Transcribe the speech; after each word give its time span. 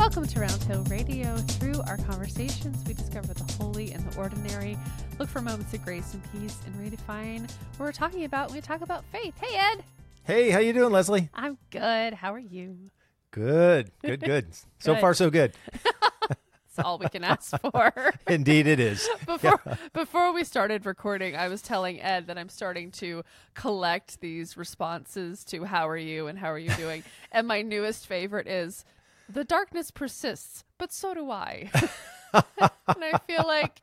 Welcome 0.00 0.26
to 0.28 0.40
Round 0.40 0.62
Hill 0.62 0.82
Radio. 0.84 1.36
Through 1.36 1.82
our 1.82 1.98
conversations, 1.98 2.82
we 2.88 2.94
discover 2.94 3.34
the 3.34 3.52
holy 3.52 3.92
and 3.92 4.02
the 4.10 4.18
ordinary, 4.18 4.78
look 5.18 5.28
for 5.28 5.42
moments 5.42 5.74
of 5.74 5.84
grace 5.84 6.14
and 6.14 6.22
peace, 6.32 6.58
and 6.64 6.74
redefine 6.74 7.42
what 7.76 7.80
we're 7.80 7.92
talking 7.92 8.24
about 8.24 8.48
when 8.48 8.56
we 8.56 8.60
talk 8.62 8.80
about 8.80 9.04
faith. 9.12 9.34
Hey, 9.38 9.58
Ed. 9.58 9.84
Hey, 10.24 10.48
how 10.48 10.58
you 10.58 10.72
doing, 10.72 10.90
Leslie? 10.90 11.28
I'm 11.34 11.58
good. 11.68 12.14
How 12.14 12.32
are 12.32 12.38
you? 12.38 12.90
Good, 13.30 13.90
good, 14.02 14.20
good. 14.20 14.46
So 14.78 14.94
Good. 14.94 15.00
far, 15.02 15.12
so 15.12 15.28
good. 15.28 15.52
That's 16.30 16.78
all 16.82 16.96
we 16.96 17.10
can 17.10 17.22
ask 17.22 17.54
for. 17.60 18.14
Indeed, 18.26 18.68
it 18.68 18.80
is. 18.80 19.06
before 19.26 19.60
before 19.92 20.32
we 20.32 20.44
started 20.44 20.86
recording, 20.86 21.36
I 21.36 21.48
was 21.48 21.60
telling 21.60 22.00
Ed 22.00 22.26
that 22.28 22.38
I'm 22.38 22.48
starting 22.48 22.90
to 22.92 23.22
collect 23.52 24.22
these 24.22 24.56
responses 24.56 25.44
to 25.44 25.64
"How 25.64 25.86
are 25.86 25.96
you?" 25.98 26.26
and 26.26 26.38
"How 26.38 26.50
are 26.50 26.58
you 26.58 26.70
doing?" 26.70 27.04
and 27.32 27.46
my 27.46 27.60
newest 27.60 28.06
favorite 28.06 28.46
is 28.48 28.86
"The 29.32 29.44
darkness 29.44 29.90
persists, 29.90 30.64
but 30.78 30.92
so 30.92 31.14
do 31.14 31.30
I." 31.30 31.70
and 32.32 32.42
I 32.88 33.18
feel 33.26 33.44
like 33.46 33.80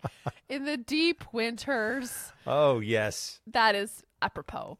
in 0.50 0.66
the 0.66 0.78
deep 0.78 1.24
winters, 1.34 2.32
Oh, 2.46 2.80
yes. 2.80 3.40
that 3.48 3.76
is 3.76 4.04
apropos. 4.22 4.78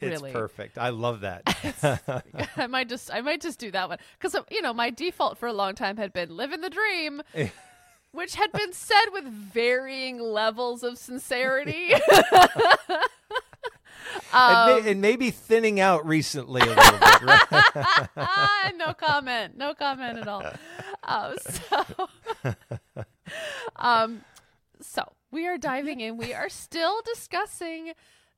It's 0.00 0.10
Really. 0.20 0.30
perfect. 0.32 0.78
I 0.78 0.90
love 0.90 1.20
that. 1.22 1.42
I 2.56 2.66
might 2.68 2.88
just 2.88 3.12
I 3.12 3.20
might 3.20 3.40
just 3.40 3.58
do 3.58 3.70
that 3.72 3.88
one 3.88 3.98
because 4.18 4.34
uh, 4.34 4.42
you 4.50 4.62
know 4.62 4.72
my 4.72 4.90
default 4.90 5.38
for 5.38 5.48
a 5.48 5.52
long 5.52 5.74
time 5.74 5.96
had 5.96 6.12
been 6.12 6.36
living 6.36 6.60
the 6.60 6.70
dream. 6.70 7.22
Which 8.12 8.36
had 8.36 8.50
been 8.52 8.72
said 8.72 9.06
with 9.12 9.24
varying 9.24 10.18
levels 10.18 10.82
of 10.82 10.96
sincerity. 10.98 11.92
Um, 14.32 14.70
and, 14.70 14.84
may, 14.84 14.90
and 14.90 15.00
maybe 15.00 15.30
thinning 15.30 15.80
out 15.80 16.06
recently 16.06 16.60
a 16.60 16.66
little 16.66 16.98
bit, 16.98 17.22
right? 17.22 18.72
no 18.76 18.92
comment. 18.92 19.56
No 19.56 19.74
comment 19.74 20.18
at 20.18 20.28
all. 20.28 20.44
Um, 21.02 21.36
so, 21.38 22.08
um, 23.76 24.22
so 24.80 25.12
we 25.30 25.46
are 25.46 25.58
diving 25.58 26.00
in. 26.00 26.16
We 26.16 26.34
are 26.34 26.48
still 26.48 27.00
discussing 27.02 27.92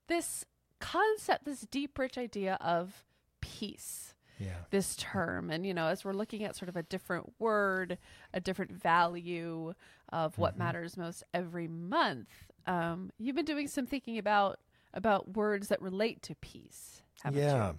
this 0.06 0.44
concept, 0.80 1.44
this 1.44 1.60
deep, 1.62 1.98
rich 1.98 2.16
idea 2.18 2.56
of 2.60 3.04
peace. 3.40 4.14
Yeah. 4.38 4.52
This 4.70 4.96
term, 4.96 5.50
and 5.50 5.66
you 5.66 5.74
know, 5.74 5.88
as 5.88 6.02
we're 6.02 6.14
looking 6.14 6.44
at 6.44 6.56
sort 6.56 6.70
of 6.70 6.76
a 6.76 6.82
different 6.82 7.30
word, 7.38 7.98
a 8.32 8.40
different 8.40 8.72
value 8.72 9.74
of 10.10 10.38
what 10.38 10.52
Mm-hmm. 10.54 10.62
matters 10.62 10.96
most 10.96 11.24
every 11.34 11.68
month, 11.68 12.28
um, 12.66 13.10
you've 13.18 13.36
been 13.36 13.44
doing 13.44 13.68
some 13.68 13.86
thinking 13.86 14.16
about 14.16 14.58
about 14.94 15.36
words 15.36 15.68
that 15.68 15.80
relate 15.80 16.22
to 16.22 16.34
peace. 16.36 17.02
Yeah. 17.30 17.68
you? 17.68 17.78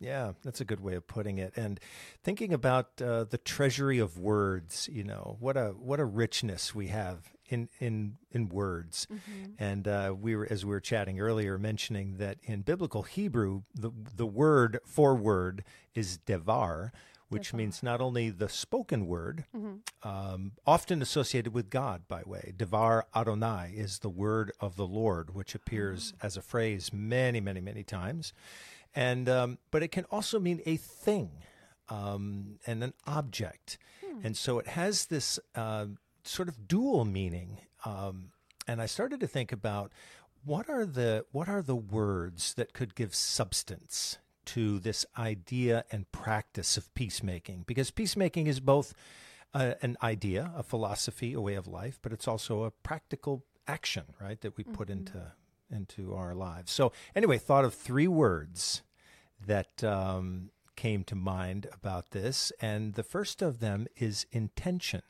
Yeah, 0.00 0.32
that's 0.44 0.60
a 0.60 0.64
good 0.64 0.80
way 0.80 0.94
of 0.94 1.08
putting 1.08 1.38
it. 1.38 1.54
And 1.56 1.80
thinking 2.22 2.52
about 2.52 3.02
uh, 3.02 3.24
the 3.24 3.38
treasury 3.38 3.98
of 3.98 4.16
words, 4.16 4.88
you 4.92 5.02
know, 5.02 5.36
what 5.40 5.56
a 5.56 5.70
what 5.70 5.98
a 5.98 6.04
richness 6.04 6.72
we 6.72 6.86
have 6.88 7.32
in 7.48 7.68
in 7.80 8.16
in 8.30 8.48
words. 8.48 9.08
Mm-hmm. 9.12 9.52
And 9.58 9.88
uh, 9.88 10.14
we 10.18 10.36
were, 10.36 10.46
as 10.48 10.64
we 10.64 10.70
were 10.70 10.80
chatting 10.80 11.18
earlier, 11.18 11.58
mentioning 11.58 12.18
that 12.18 12.38
in 12.44 12.62
biblical 12.62 13.02
Hebrew, 13.02 13.62
the 13.74 13.90
the 14.14 14.26
word 14.26 14.78
for 14.86 15.16
word 15.16 15.64
is 15.94 16.18
devar, 16.18 16.92
which 17.28 17.52
means 17.52 17.82
not 17.82 18.00
only 18.00 18.30
the 18.30 18.48
spoken 18.48 19.06
word, 19.06 19.44
um, 20.02 20.52
often 20.66 21.02
associated 21.02 21.52
with 21.52 21.68
God, 21.70 22.02
by 22.08 22.22
way. 22.24 22.52
Devar 22.56 23.06
Adonai 23.14 23.72
is 23.76 23.98
the 23.98 24.08
word 24.08 24.50
of 24.60 24.76
the 24.76 24.86
Lord, 24.86 25.34
which 25.34 25.54
appears 25.54 26.12
as 26.22 26.36
a 26.36 26.42
phrase 26.42 26.92
many, 26.92 27.40
many, 27.40 27.60
many 27.60 27.82
times, 27.84 28.32
and 28.94 29.28
um, 29.28 29.58
but 29.70 29.82
it 29.82 29.88
can 29.92 30.04
also 30.10 30.40
mean 30.40 30.60
a 30.66 30.76
thing 30.76 31.30
um, 31.90 32.58
and 32.66 32.82
an 32.82 32.94
object, 33.06 33.78
and 34.24 34.36
so 34.36 34.58
it 34.58 34.66
has 34.68 35.06
this 35.06 35.38
uh, 35.54 35.86
sort 36.24 36.48
of 36.48 36.66
dual 36.66 37.04
meaning. 37.04 37.58
Um, 37.84 38.30
and 38.66 38.80
I 38.82 38.86
started 38.86 39.20
to 39.20 39.26
think 39.26 39.52
about 39.52 39.92
what 40.44 40.68
are 40.68 40.86
the 40.86 41.24
what 41.32 41.48
are 41.48 41.62
the 41.62 41.76
words 41.76 42.54
that 42.54 42.72
could 42.72 42.94
give 42.94 43.14
substance 43.14 44.18
to 44.54 44.78
this 44.78 45.04
idea 45.18 45.84
and 45.90 46.10
practice 46.10 46.76
of 46.76 46.92
peacemaking 46.94 47.64
because 47.66 47.90
peacemaking 47.90 48.46
is 48.46 48.60
both 48.60 48.94
uh, 49.54 49.74
an 49.82 49.96
idea, 50.02 50.50
a 50.56 50.62
philosophy, 50.62 51.32
a 51.32 51.40
way 51.40 51.54
of 51.54 51.66
life, 51.66 51.98
but 52.02 52.12
it's 52.12 52.28
also 52.28 52.64
a 52.64 52.70
practical 52.70 53.44
action, 53.66 54.04
right, 54.20 54.40
that 54.40 54.56
we 54.56 54.64
put 54.64 54.88
into 54.90 55.32
into 55.70 56.14
our 56.14 56.34
lives. 56.34 56.72
So 56.72 56.92
anyway, 57.14 57.36
thought 57.36 57.64
of 57.64 57.74
three 57.74 58.08
words 58.08 58.82
that 59.46 59.84
um, 59.84 60.50
came 60.76 61.04
to 61.04 61.14
mind 61.14 61.66
about 61.72 62.10
this, 62.10 62.52
and 62.60 62.94
the 62.94 63.02
first 63.02 63.42
of 63.42 63.60
them 63.60 63.86
is 63.96 64.26
intention. 64.32 65.02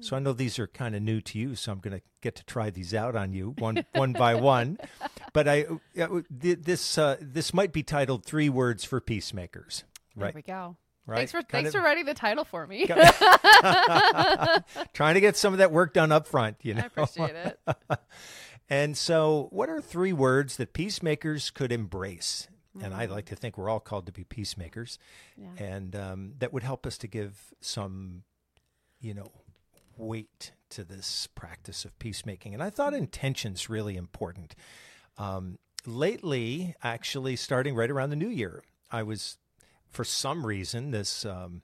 So 0.00 0.16
I 0.16 0.18
know 0.18 0.32
these 0.32 0.58
are 0.58 0.66
kind 0.66 0.94
of 0.94 1.02
new 1.02 1.20
to 1.22 1.38
you, 1.38 1.54
so 1.54 1.72
I'm 1.72 1.78
going 1.80 1.96
to 1.98 2.02
get 2.20 2.34
to 2.36 2.44
try 2.44 2.70
these 2.70 2.92
out 2.94 3.16
on 3.16 3.32
you 3.32 3.54
one 3.58 3.84
one 3.94 4.12
by 4.12 4.34
one. 4.34 4.78
But 5.32 5.48
I 5.48 5.66
this 6.30 6.96
uh, 6.96 7.16
this 7.20 7.52
might 7.52 7.72
be 7.72 7.82
titled 7.82 8.24
three 8.24 8.48
words 8.48 8.84
for 8.84 9.00
peacemakers, 9.02 9.84
There 10.14 10.26
right? 10.26 10.34
we 10.34 10.40
go. 10.42 10.76
Right. 11.06 11.18
Thanks 11.18 11.32
for 11.32 11.38
Kind 11.38 11.48
thanks 11.50 11.68
of- 11.68 11.74
for 11.80 11.84
writing 11.84 12.04
the 12.06 12.14
title 12.14 12.44
for 12.44 12.66
me. 12.66 12.86
Trying 14.94 15.14
to 15.14 15.20
get 15.20 15.36
some 15.36 15.52
of 15.52 15.58
that 15.58 15.70
work 15.72 15.92
done 15.94 16.10
up 16.10 16.26
front, 16.26 16.56
you 16.62 16.74
know. 16.74 16.82
I 16.82 16.86
appreciate 16.86 17.34
it. 17.36 17.60
And 18.68 18.96
so, 18.96 19.46
what 19.52 19.68
are 19.68 19.80
three 19.80 20.12
words 20.12 20.56
that 20.56 20.72
peacemakers 20.72 21.50
could 21.50 21.70
embrace? 21.70 22.48
And 22.82 22.92
I 22.92 23.06
like 23.06 23.26
to 23.26 23.36
think 23.36 23.56
we're 23.56 23.70
all 23.70 23.78
called 23.78 24.06
to 24.06 24.12
be 24.12 24.24
peacemakers, 24.24 24.98
Yeah. 25.36 25.50
and 25.64 25.94
um, 25.94 26.32
that 26.40 26.52
would 26.52 26.64
help 26.64 26.84
us 26.84 26.98
to 26.98 27.06
give 27.06 27.54
some, 27.60 28.24
you 29.00 29.14
know, 29.14 29.30
weight 29.98 30.52
to 30.70 30.84
this 30.84 31.28
practice 31.34 31.84
of 31.84 31.98
peacemaking. 31.98 32.54
And 32.54 32.62
I 32.62 32.70
thought 32.70 32.94
intention's 32.94 33.68
really 33.68 33.96
important. 33.96 34.54
Um, 35.18 35.58
lately, 35.86 36.74
actually, 36.82 37.36
starting 37.36 37.74
right 37.74 37.90
around 37.90 38.10
the 38.10 38.16
new 38.16 38.28
year, 38.28 38.62
I 38.90 39.02
was, 39.02 39.38
for 39.90 40.04
some 40.04 40.46
reason, 40.46 40.90
this 40.90 41.24
um, 41.24 41.62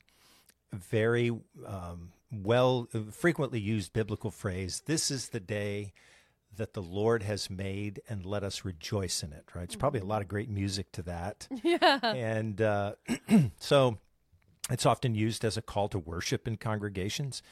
very 0.73 1.31
um, 1.67 2.13
well, 2.33 2.89
frequently 3.11 3.61
used 3.61 3.93
biblical 3.93 4.31
phrase 4.31 4.83
this 4.87 5.11
is 5.11 5.29
the 5.29 5.41
day 5.41 5.93
that 6.57 6.75
the 6.75 6.83
Lord 6.83 7.23
has 7.23 7.49
made, 7.49 8.03
and 8.09 8.27
let 8.27 8.45
us 8.45 8.65
rejoice 8.65 9.23
in 9.23 9.33
it, 9.33 9.45
right? 9.55 9.65
It's 9.65 9.75
probably 9.75 10.01
a 10.01 10.05
lot 10.05 10.21
of 10.21 10.29
great 10.29 10.51
music 10.51 10.93
to 10.93 11.03
that. 11.05 11.49
yeah. 11.63 11.99
And 12.03 12.61
uh, 12.61 12.93
so 13.59 13.99
it's 14.73 14.87
often 14.87 15.15
used 15.15 15.45
as 15.45 15.57
a 15.57 15.63
call 15.63 15.89
to 15.89 15.99
worship 15.99 16.47
in 16.49 16.57
congregations. 16.57 17.43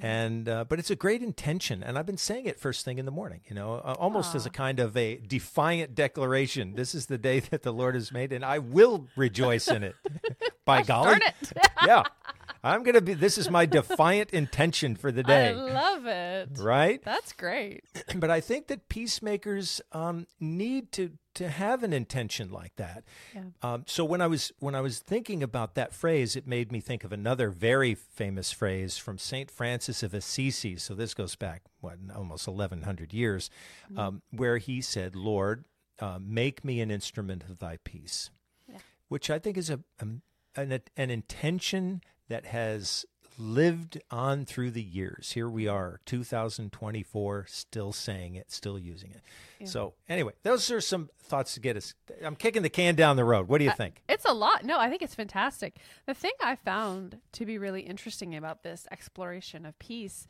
And 0.00 0.48
uh, 0.48 0.64
but 0.68 0.78
it's 0.78 0.90
a 0.90 0.96
great 0.96 1.22
intention 1.22 1.82
and 1.82 1.98
i've 1.98 2.06
been 2.06 2.16
saying 2.16 2.46
it 2.46 2.58
first 2.58 2.84
thing 2.84 2.98
in 2.98 3.04
the 3.04 3.10
morning 3.10 3.40
you 3.48 3.54
know 3.54 3.74
uh, 3.74 3.94
almost 3.98 4.34
as 4.34 4.46
a 4.46 4.50
kind 4.50 4.80
of 4.80 4.96
a 4.96 5.16
defiant 5.18 5.94
declaration. 5.94 6.74
This 6.74 6.94
is 6.94 7.06
the 7.06 7.18
day 7.18 7.40
that 7.50 7.62
the 7.62 7.72
lord 7.72 7.94
has 7.94 8.12
made 8.12 8.32
and 8.32 8.44
i 8.44 8.58
will 8.58 9.08
rejoice 9.16 9.68
in 9.68 9.82
it. 9.82 9.94
By 10.64 10.82
golly. 10.82 11.18
Darn 11.18 11.22
it. 11.22 11.52
yeah 11.86 12.02
i'm 12.64 12.82
gonna 12.82 13.00
be 13.00 13.14
this 13.14 13.36
is 13.38 13.50
my 13.50 13.66
defiant 13.66 14.30
intention 14.30 14.94
for 14.96 15.10
the 15.12 15.22
day. 15.34 15.48
I 15.48 15.52
love 15.52 16.06
it. 16.06 16.48
right 16.58 17.02
That's 17.02 17.32
great. 17.32 17.84
but 18.16 18.30
I 18.30 18.40
think 18.40 18.68
that 18.68 18.88
peacemakers 18.88 19.80
um, 19.92 20.26
need 20.40 20.92
to 20.92 21.12
to 21.34 21.48
have 21.48 21.82
an 21.82 21.94
intention 21.94 22.50
like 22.50 22.76
that. 22.76 23.04
Yeah. 23.34 23.40
Um, 23.62 23.84
so 23.86 24.04
when 24.04 24.20
I 24.20 24.26
was 24.26 24.52
when 24.58 24.74
I 24.74 24.80
was 24.80 24.98
thinking 24.98 25.42
about 25.42 25.74
that 25.76 25.94
phrase, 25.94 26.36
it 26.36 26.46
made 26.46 26.70
me 26.70 26.80
think 26.80 27.04
of 27.04 27.12
another 27.12 27.48
very 27.50 27.94
famous 27.94 28.52
phrase 28.52 28.98
from 28.98 29.16
Saint 29.18 29.50
Francis 29.50 30.02
of 30.02 30.12
Assisi. 30.14 30.76
So 30.76 30.94
this 30.94 31.14
goes 31.14 31.34
back 31.36 31.62
what 31.80 31.96
almost 32.14 32.46
eleven 32.46 32.82
hundred 32.82 33.12
years, 33.14 33.48
um, 33.96 34.22
where 34.30 34.58
he 34.58 34.80
said, 34.82 35.16
"Lord, 35.16 35.64
uh, 36.00 36.18
make 36.20 36.64
me 36.64 36.80
an 36.80 36.90
instrument 36.90 37.44
of 37.44 37.58
Thy 37.60 37.78
peace," 37.82 38.30
Yeah. 38.70 38.78
which 39.08 39.30
I 39.30 39.38
think 39.38 39.56
is 39.56 39.70
a, 39.70 39.80
a 40.00 40.06
an, 40.54 40.80
an 40.98 41.10
intention 41.10 42.02
that 42.32 42.46
has 42.46 43.04
lived 43.38 44.00
on 44.10 44.46
through 44.46 44.70
the 44.70 44.82
years. 44.82 45.32
Here 45.32 45.48
we 45.48 45.68
are, 45.68 46.00
2024, 46.06 47.46
still 47.48 47.92
saying 47.92 48.36
it, 48.36 48.50
still 48.50 48.78
using 48.78 49.10
it. 49.10 49.68
So, 49.68 49.92
anyway, 50.08 50.32
those 50.42 50.70
are 50.70 50.80
some 50.80 51.08
thoughts 51.22 51.54
to 51.54 51.60
get 51.60 51.76
us. 51.76 51.94
I'm 52.24 52.34
kicking 52.36 52.62
the 52.62 52.68
can 52.70 52.94
down 52.94 53.16
the 53.16 53.24
road. 53.24 53.48
What 53.48 53.58
do 53.58 53.64
you 53.64 53.70
think? 53.70 54.02
It's 54.08 54.24
a 54.24 54.32
lot. 54.32 54.64
No, 54.64 54.78
I 54.78 54.88
think 54.88 55.02
it's 55.02 55.14
fantastic. 55.14 55.76
The 56.06 56.14
thing 56.14 56.32
I 56.42 56.56
found 56.56 57.18
to 57.32 57.46
be 57.46 57.58
really 57.58 57.82
interesting 57.82 58.34
about 58.34 58.62
this 58.62 58.86
exploration 58.90 59.64
of 59.66 59.78
peace, 59.78 60.26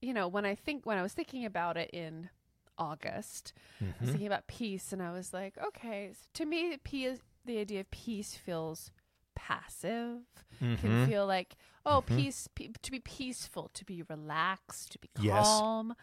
you 0.00 0.12
know, 0.14 0.26
when 0.26 0.44
I 0.44 0.54
think 0.54 0.84
when 0.86 0.98
I 0.98 1.02
was 1.02 1.12
thinking 1.12 1.44
about 1.44 1.76
it 1.76 1.90
in 1.92 2.30
August, 2.78 3.52
I 3.80 3.84
Mm-hmm. 3.84 3.92
was 4.00 4.10
thinking 4.10 4.26
about 4.26 4.46
peace 4.46 4.92
and 4.92 5.02
I 5.02 5.12
was 5.12 5.32
like, 5.32 5.54
okay, 5.68 6.12
to 6.34 6.44
me 6.46 6.76
peace 6.82 7.18
the 7.44 7.58
idea 7.58 7.80
of 7.80 7.90
peace 7.92 8.34
feels 8.34 8.90
passive. 9.46 10.18
Mm-hmm. 10.62 10.74
Can 10.76 11.06
feel 11.06 11.26
like, 11.26 11.54
oh, 11.84 12.02
peace 12.02 12.48
pe- 12.54 12.70
to 12.82 12.90
be 12.90 13.00
peaceful, 13.00 13.70
to 13.74 13.84
be 13.84 14.02
relaxed, 14.08 14.92
to 14.92 14.98
be 14.98 15.08
Yes. 15.20 15.44
calm. 15.44 15.94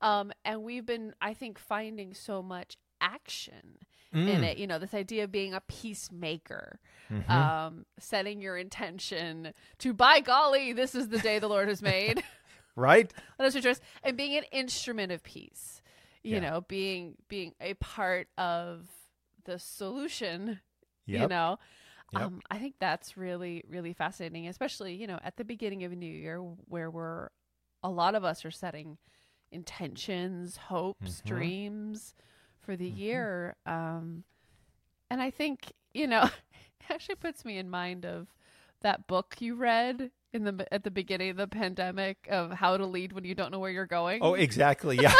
Um, 0.00 0.32
and 0.44 0.62
we've 0.62 0.86
been, 0.86 1.14
I 1.20 1.34
think, 1.34 1.58
finding 1.58 2.14
so 2.14 2.42
much 2.42 2.76
action 3.00 3.78
Mm. 4.14 4.28
in 4.28 4.44
it. 4.44 4.56
You 4.58 4.66
know, 4.66 4.78
this 4.78 4.94
idea 4.94 5.24
of 5.24 5.30
being 5.32 5.52
a 5.54 5.60
peacemaker, 5.60 6.80
Mm-hmm. 7.10 7.30
um, 7.30 7.86
setting 7.98 8.40
your 8.40 8.56
intention 8.56 9.52
to, 9.78 9.92
by 9.92 10.20
golly, 10.20 10.72
this 10.72 10.94
is 10.94 11.08
the 11.08 11.18
day 11.18 11.38
the 11.38 11.48
Lord 11.48 11.68
has 11.68 11.82
made. 11.82 12.22
Right? 12.76 13.12
Let 13.40 13.48
us 13.48 13.56
rejoice, 13.56 13.80
and 14.04 14.16
being 14.16 14.36
an 14.36 14.44
instrument 14.52 15.10
of 15.10 15.24
peace. 15.24 15.82
You 16.22 16.34
Yeah. 16.36 16.40
know, 16.50 16.60
being 16.60 17.16
being 17.26 17.52
a 17.60 17.74
part 17.74 18.28
of 18.38 18.86
the 19.46 19.58
solution. 19.58 20.60
You 21.04 21.26
know, 21.26 21.58
Yep. 22.12 22.22
um, 22.22 22.40
I 22.50 22.58
think 22.58 22.76
that's 22.78 23.16
really 23.16 23.62
really 23.68 23.92
fascinating, 23.92 24.48
especially 24.48 24.94
you 24.94 25.06
know 25.06 25.18
at 25.22 25.36
the 25.36 25.44
beginning 25.44 25.84
of 25.84 25.92
a 25.92 25.96
new 25.96 26.12
year 26.12 26.38
where 26.38 26.90
we're 26.90 27.28
a 27.82 27.90
lot 27.90 28.14
of 28.14 28.24
us 28.24 28.44
are 28.44 28.50
setting 28.50 28.98
intentions, 29.52 30.56
hopes, 30.56 31.20
Mhm. 31.20 31.24
dreams 31.26 32.14
for 32.60 32.76
the 32.76 32.90
Mhm. 32.90 32.96
year. 32.98 33.56
Um, 33.66 34.24
and 35.10 35.20
I 35.22 35.30
think 35.30 35.72
you 35.94 36.06
know, 36.06 36.22
it 36.80 36.90
actually 36.90 37.16
puts 37.16 37.44
me 37.44 37.58
in 37.58 37.70
mind 37.70 38.04
of 38.04 38.28
that 38.82 39.06
book 39.06 39.36
you 39.40 39.54
read 39.54 40.10
in 40.32 40.44
the 40.44 40.66
at 40.72 40.84
the 40.84 40.90
beginning 40.90 41.30
of 41.30 41.36
the 41.36 41.48
pandemic 41.48 42.26
of 42.30 42.52
how 42.52 42.76
to 42.76 42.84
lead 42.86 43.12
when 43.12 43.24
you 43.24 43.34
don't 43.34 43.50
know 43.50 43.58
where 43.58 43.70
you're 43.70 43.86
going. 43.86 44.22
Oh, 44.22 44.34
exactly. 44.34 44.96
Yeah. 45.02 45.14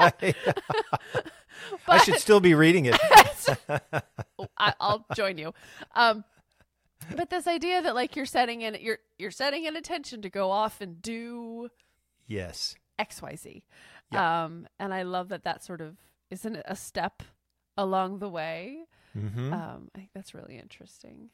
Right. 0.00 0.36
I 1.88 1.98
should 1.98 2.16
still 2.18 2.40
be 2.40 2.54
reading 2.54 2.86
it. 2.86 2.96
Oh, 4.38 4.46
I, 4.58 4.72
I'll 4.80 5.04
join 5.14 5.38
you. 5.38 5.52
Um, 5.94 6.24
but 7.14 7.28
this 7.30 7.46
idea 7.46 7.82
that 7.82 7.94
like 7.94 8.16
you're 8.16 8.24
setting 8.26 8.62
in 8.62 8.76
you're 8.80 8.98
you're 9.18 9.30
setting 9.30 9.66
an 9.66 9.76
intention 9.76 10.22
to 10.22 10.30
go 10.30 10.50
off 10.50 10.80
and 10.80 11.00
do 11.02 11.68
yes. 12.26 12.74
X 12.98 13.20
Y 13.22 13.36
Z, 13.36 13.64
Yeah. 14.12 14.44
um, 14.44 14.66
and 14.78 14.92
I 14.94 15.02
love 15.02 15.28
that 15.28 15.44
that 15.44 15.62
sort 15.62 15.80
of 15.80 15.96
isn't 16.30 16.56
a 16.64 16.74
step 16.74 17.22
along 17.76 18.18
the 18.20 18.28
way. 18.28 18.86
hmm 19.12 19.52
Um, 19.52 19.90
I 19.94 19.98
think 19.98 20.10
that's 20.14 20.32
really 20.34 20.56
interesting. 20.58 21.28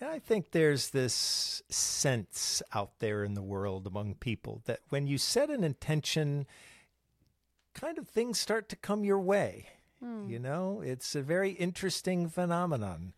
And 0.00 0.10
I 0.10 0.18
think 0.18 0.50
there's 0.50 0.90
this 0.90 1.62
sense 1.70 2.60
out 2.74 2.98
there 2.98 3.22
in 3.24 3.34
the 3.34 3.42
world 3.42 3.86
among 3.86 4.14
people 4.16 4.62
that 4.66 4.80
when 4.88 5.06
you 5.06 5.16
set 5.16 5.48
an 5.48 5.62
intention, 5.62 6.46
kind 7.74 7.98
of 7.98 8.08
things 8.08 8.38
start 8.38 8.68
to 8.70 8.76
come 8.76 9.04
your 9.04 9.20
way. 9.20 9.66
Hmm. 10.02 10.28
You 10.28 10.38
know, 10.38 10.80
it's 10.84 11.14
a 11.14 11.22
very 11.22 11.50
interesting 11.50 12.28
phenomenon. 12.28 13.12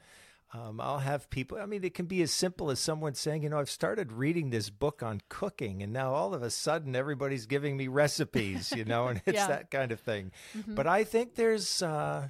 Um, 0.52 0.80
I'll 0.80 1.00
have 1.00 1.28
people, 1.30 1.58
I 1.58 1.66
mean, 1.66 1.82
it 1.82 1.94
can 1.94 2.06
be 2.06 2.22
as 2.22 2.30
simple 2.30 2.70
as 2.70 2.78
someone 2.78 3.14
saying, 3.14 3.42
you 3.42 3.48
know, 3.48 3.58
I've 3.58 3.70
started 3.70 4.12
reading 4.12 4.50
this 4.50 4.70
book 4.70 5.02
on 5.02 5.20
cooking, 5.28 5.82
and 5.82 5.92
now 5.92 6.12
all 6.14 6.32
of 6.32 6.44
a 6.44 6.50
sudden 6.50 6.94
everybody's 6.94 7.46
giving 7.46 7.76
me 7.76 7.88
recipes, 7.88 8.70
you 8.76 8.84
know, 8.84 9.08
and 9.08 9.20
it's 9.26 9.34
Yeah. 9.36 9.48
that 9.48 9.70
kind 9.72 9.90
of 9.90 9.98
thing. 9.98 10.30
Mhm. 10.56 10.76
But 10.76 10.86
I 10.86 11.02
think 11.02 11.34
there's, 11.34 11.82
uh, 11.82 12.28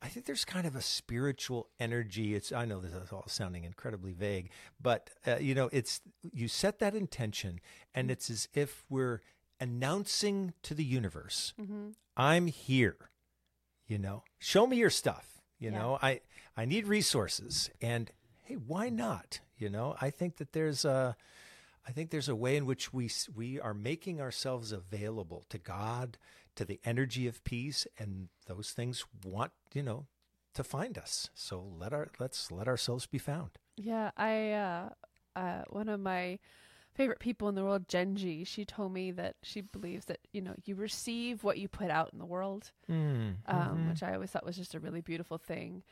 I 0.00 0.08
think 0.08 0.26
there's 0.26 0.44
kind 0.44 0.66
of 0.68 0.76
a 0.76 0.82
spiritual 0.82 1.68
energy. 1.80 2.34
It's 2.36 2.52
I 2.52 2.64
know 2.66 2.78
this 2.78 2.92
is 2.92 3.10
all 3.10 3.24
sounding 3.26 3.64
incredibly 3.64 4.12
vague, 4.12 4.50
but 4.80 5.10
uh, 5.26 5.38
you 5.40 5.54
know, 5.56 5.68
it's 5.72 6.00
you 6.32 6.46
set 6.46 6.78
that 6.78 6.94
intention, 6.94 7.58
and 7.94 8.08
it's 8.10 8.28
as 8.30 8.46
if 8.54 8.84
we're 8.88 9.20
announcing 9.64 10.52
to 10.62 10.74
the 10.74 10.84
universe, 10.84 11.54
Mhm. 11.58 11.94
"I'm 12.16 12.46
here." 12.48 13.10
You 13.86 13.98
know, 13.98 14.24
show 14.38 14.66
me 14.66 14.76
your 14.76 14.90
stuff. 14.90 15.40
You 15.58 15.70
Yeah. 15.70 15.78
know, 15.78 15.98
I 16.02 16.20
I 16.56 16.64
need 16.66 16.86
resources, 16.86 17.70
and 17.80 18.10
hey, 18.42 18.56
why 18.56 18.88
not? 18.90 19.40
You 19.56 19.68
know, 19.70 19.96
I 20.00 20.10
think 20.10 20.36
that 20.36 20.52
there's 20.52 20.84
a 20.84 21.16
I 21.86 21.92
think 21.92 22.10
there's 22.10 22.28
a 22.30 22.36
way 22.44 22.56
in 22.56 22.64
which 22.66 22.92
we 22.92 23.10
we 23.34 23.60
are 23.60 23.74
making 23.74 24.20
ourselves 24.20 24.72
available 24.72 25.44
to 25.48 25.58
God, 25.58 26.18
to 26.56 26.64
the 26.64 26.80
energy 26.84 27.26
of 27.26 27.42
peace, 27.44 27.86
and 27.98 28.28
those 28.46 28.72
things 28.72 29.04
want 29.24 29.52
you 29.72 29.82
know 29.82 30.06
to 30.54 30.62
find 30.64 30.96
us. 30.98 31.30
So 31.34 31.60
let 31.60 31.92
our 31.92 32.08
let's 32.18 32.50
let 32.50 32.68
ourselves 32.68 33.06
be 33.06 33.18
found. 33.18 33.50
Yeah, 33.76 34.10
I 34.16 34.52
uh, 34.52 34.88
uh, 35.36 35.64
one 35.70 35.88
of 35.88 36.00
my 36.00 36.38
favorite 36.94 37.18
people 37.18 37.48
in 37.48 37.54
the 37.54 37.64
world, 37.64 37.88
Genji, 37.88 38.44
she 38.44 38.64
told 38.64 38.92
me 38.92 39.10
that 39.12 39.36
she 39.42 39.60
believes 39.60 40.06
that 40.06 40.18
you 40.32 40.40
know 40.40 40.54
you 40.64 40.74
receive 40.74 41.42
what 41.44 41.58
you 41.58 41.68
put 41.68 41.90
out 41.90 42.10
in 42.12 42.18
the 42.18 42.26
world, 42.26 42.70
Mm, 42.90 43.36
um, 43.46 43.88
which 43.88 44.02
I 44.02 44.14
always 44.14 44.30
thought 44.30 44.44
was 44.46 44.56
just 44.56 44.74
a 44.74 44.80
really 44.80 45.00
beautiful 45.00 45.38
thing. 45.38 45.82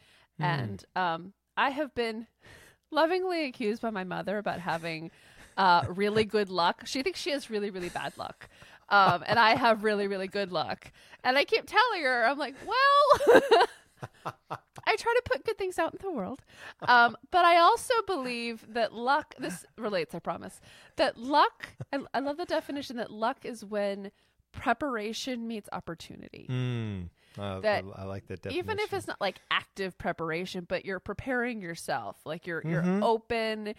Mm. 0.40 0.44
And 0.44 0.84
um, 0.96 1.32
I 1.56 1.70
have 1.70 1.94
been 1.94 2.26
lovingly 2.90 3.46
accused 3.46 3.82
by 3.82 3.90
my 3.90 4.04
mother 4.04 4.38
about 4.38 4.60
having 4.60 5.10
uh, 5.56 5.84
really 5.88 6.24
good 6.24 6.50
luck. 6.50 6.86
She 6.86 7.02
thinks 7.02 7.20
she 7.20 7.30
has 7.30 7.50
really, 7.50 7.70
really 7.70 7.90
bad 7.90 8.16
luck. 8.16 8.48
Um, 8.88 9.22
and 9.26 9.38
I 9.38 9.54
have 9.54 9.84
really, 9.84 10.06
really 10.06 10.28
good 10.28 10.52
luck. 10.52 10.92
And 11.24 11.38
I 11.38 11.44
keep 11.44 11.64
telling 11.66 12.02
her, 12.02 12.24
I'm 12.24 12.38
like, 12.38 12.54
well, 12.66 13.66
I 14.24 14.96
try 14.96 15.14
to 15.14 15.22
put 15.24 15.44
good 15.44 15.58
things 15.58 15.78
out 15.78 15.92
in 15.94 15.98
the 16.02 16.10
world. 16.10 16.42
Um, 16.82 17.16
but 17.30 17.44
I 17.44 17.58
also 17.58 17.94
believe 18.06 18.64
that 18.74 18.92
luck, 18.92 19.34
this 19.38 19.64
relates, 19.78 20.14
I 20.14 20.18
promise, 20.18 20.60
that 20.96 21.16
luck, 21.18 21.68
I, 21.92 22.00
I 22.14 22.20
love 22.20 22.36
the 22.36 22.44
definition 22.46 22.96
that 22.96 23.10
luck 23.10 23.44
is 23.44 23.64
when 23.64 24.10
preparation 24.52 25.46
meets 25.48 25.68
opportunity 25.72 26.46
Mm. 26.50 27.08
Uh, 27.38 27.60
That 27.60 27.84
I, 27.96 28.02
I 28.02 28.04
like 28.04 28.26
that 28.26 28.42
definition. 28.42 28.64
even 28.66 28.78
if 28.80 28.92
it's 28.92 29.06
not 29.08 29.18
like 29.18 29.40
active 29.50 29.96
preparation 29.96 30.66
but 30.68 30.84
you're 30.84 31.00
preparing 31.00 31.62
yourself 31.62 32.18
like 32.26 32.46
you're 32.46 32.60
Mhm. 32.60 32.70
you're 32.70 33.02
open 33.02 33.74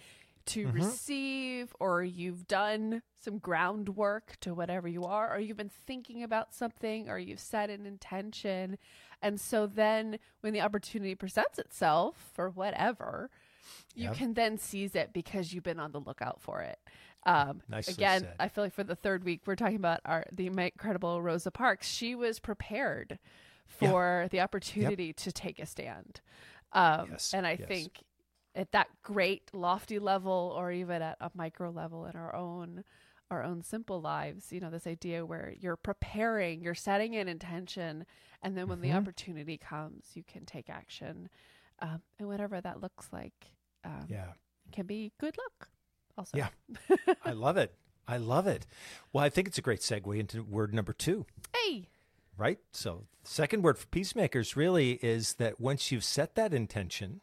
to 0.45 0.67
Mhm. 0.67 0.73
receive 0.73 1.75
or 1.79 2.03
you've 2.03 2.47
done 2.47 3.03
some 3.19 3.37
groundwork 3.37 4.35
to 4.41 4.53
whatever 4.55 4.87
you 4.87 5.03
are 5.05 5.31
or 5.33 5.39
you've 5.39 5.55
been 5.57 5.69
thinking 5.69 6.23
about 6.23 6.53
something 6.55 7.07
or 7.07 7.19
you've 7.19 7.39
set 7.39 7.69
an 7.69 7.85
intention 7.85 8.77
and 9.23 9.41
so 9.41 9.65
then 9.65 10.19
when 10.41 10.53
the 10.53 10.61
opportunity 10.61 11.15
presents 11.15 11.57
itself 11.57 12.29
for 12.35 12.49
whatever 12.51 13.29
you 13.95 14.05
Yep. 14.09 14.15
can 14.15 14.33
then 14.35 14.57
seize 14.59 14.93
it 14.93 15.11
because 15.13 15.53
you've 15.53 15.63
been 15.63 15.79
on 15.79 15.91
the 15.93 15.99
lookout 15.99 16.41
for 16.41 16.61
it 16.61 16.77
um, 17.25 17.61
Nicely 17.69 17.93
again 17.95 18.21
said. 18.21 18.35
i 18.39 18.47
feel 18.49 18.63
like 18.65 18.73
for 18.73 18.83
the 18.83 18.95
third 18.95 19.23
week 19.23 19.41
we're 19.47 19.55
talking 19.55 19.77
about 19.77 20.01
our 20.05 20.25
the 20.31 20.45
incredible 20.47 21.21
rosa 21.21 21.49
parks 21.49 21.87
she 21.89 22.13
was 22.13 22.39
prepared 22.39 23.17
Yeah. 23.79 23.87
for 23.89 24.27
the 24.31 24.41
opportunity 24.41 25.13
to 25.13 25.31
take 25.31 25.57
a 25.59 25.65
stand. 25.65 26.19
Um, 26.73 27.07
Yes, 27.11 27.33
and 27.33 27.47
I 27.47 27.51
yes. 27.57 27.67
think 27.67 28.03
at 28.55 28.71
that 28.73 28.87
great 29.01 29.49
lofty 29.53 29.97
level 29.99 30.53
or 30.55 30.71
even 30.71 31.01
at 31.01 31.17
a 31.21 31.31
micro 31.33 31.71
level 31.71 32.05
in 32.05 32.15
our 32.15 32.35
own 32.35 32.83
our 33.31 33.43
own 33.43 33.63
simple 33.63 33.99
lives, 34.01 34.51
you 34.51 34.59
know, 34.59 34.69
this 34.69 34.85
idea 34.87 35.25
where 35.25 35.53
you're 35.59 35.75
preparing, 35.77 36.61
you're 36.61 36.75
setting 36.75 37.15
an 37.15 37.27
intention, 37.27 38.05
and 38.41 38.55
then 38.57 38.67
when 38.67 38.81
the 38.81 38.89
Mhm. 38.89 38.95
opportunity 38.97 39.57
comes, 39.57 40.11
you 40.13 40.23
can 40.23 40.45
take 40.45 40.69
action. 40.69 41.29
Um, 41.79 42.01
and 42.19 42.27
whatever 42.27 42.61
that 42.61 42.79
looks 42.81 43.11
like 43.11 43.55
um, 43.83 44.05
yeah. 44.07 44.33
can 44.71 44.85
be 44.85 45.11
good 45.19 45.35
luck 45.37 45.69
also. 46.17 46.37
Yeah. 46.37 46.49
I 47.25 47.31
love 47.31 47.57
it. 47.57 47.75
I 48.07 48.17
love 48.17 48.47
it. 48.47 48.65
Well, 49.11 49.23
I 49.23 49.29
think 49.29 49.47
it's 49.47 49.57
a 49.57 49.61
great 49.61 49.79
segue 49.79 50.17
into 50.19 50.43
word 50.43 50.73
number 50.73 50.93
two. 50.93 51.25
Hey. 51.55 51.89
right? 52.37 52.59
So, 52.71 53.05
second 53.23 53.61
word 53.63 53.77
for 53.77 53.85
peacemakers 53.87 54.55
really 54.55 54.93
is 55.03 55.35
that 55.35 55.59
once 55.59 55.91
you've 55.91 56.03
set 56.03 56.35
that 56.35 56.53
intention, 56.53 57.21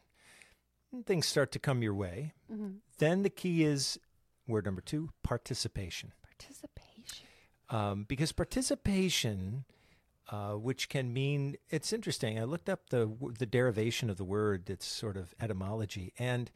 and 0.91 1.05
things 1.05 1.25
start 1.25 1.51
to 1.53 1.59
come 1.59 1.81
your 1.83 1.93
way. 1.93 2.33
Mhm. 2.51 2.79
Then 2.97 3.23
the 3.23 3.29
key 3.29 3.63
is 3.63 3.99
word 4.51 4.65
number 4.65 4.81
two 4.81 5.09
participation. 5.23 6.13
Participation. 6.21 7.27
Um, 7.69 8.03
because 8.07 8.31
participation, 8.31 9.63
uh, 10.29 10.51
which 10.53 10.89
can 10.89 11.13
mean, 11.13 11.55
it's 11.69 11.93
interesting. 11.93 12.37
I 12.39 12.43
looked 12.43 12.69
up 12.69 12.89
the 12.89 13.09
the 13.39 13.45
derivation 13.45 14.09
of 14.09 14.17
the 14.17 14.23
word, 14.25 14.69
its 14.69 14.85
sort 14.85 15.17
of 15.17 15.33
etymology, 15.39 16.13
and 16.19 16.51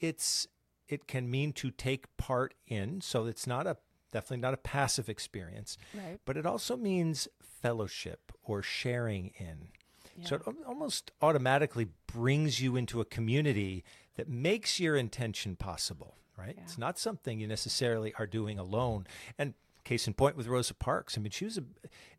it's 0.00 0.46
it 0.88 1.06
can 1.06 1.30
mean 1.30 1.52
to 1.54 1.70
take 1.70 2.16
part 2.16 2.54
in. 2.66 3.00
So 3.00 3.26
it's 3.26 3.46
not 3.46 3.66
a 3.66 3.76
definitely 4.12 4.38
not 4.38 4.54
a 4.54 4.58
passive 4.58 5.08
experience 5.08 5.76
Right. 5.92 6.18
but 6.24 6.36
it 6.36 6.46
also 6.46 6.76
means 6.76 7.26
fellowship 7.42 8.32
or 8.42 8.62
sharing 8.62 9.32
in. 9.38 9.68
Yeah. 10.16 10.26
So 10.26 10.36
it 10.36 10.42
almost 10.66 11.10
automatically 11.20 11.88
brings 12.06 12.60
you 12.60 12.76
into 12.76 13.00
a 13.00 13.04
community 13.04 13.84
that 14.14 14.28
makes 14.28 14.78
your 14.80 14.96
intention 14.96 15.56
possible, 15.56 16.16
right? 16.36 16.54
Yeah. 16.56 16.62
It's 16.64 16.78
not 16.78 16.98
something 16.98 17.40
you 17.40 17.46
necessarily 17.46 18.14
are 18.18 18.26
doing 18.26 18.58
alone. 18.58 19.06
And 19.38 19.54
case 19.86 20.06
in 20.06 20.14
point 20.14 20.36
with 20.36 20.48
Rosa 20.48 20.74
Parks, 20.74 21.16
I 21.16 21.20
mean, 21.20 21.30
she 21.30 21.44
was 21.44 21.58
a, 21.58 21.64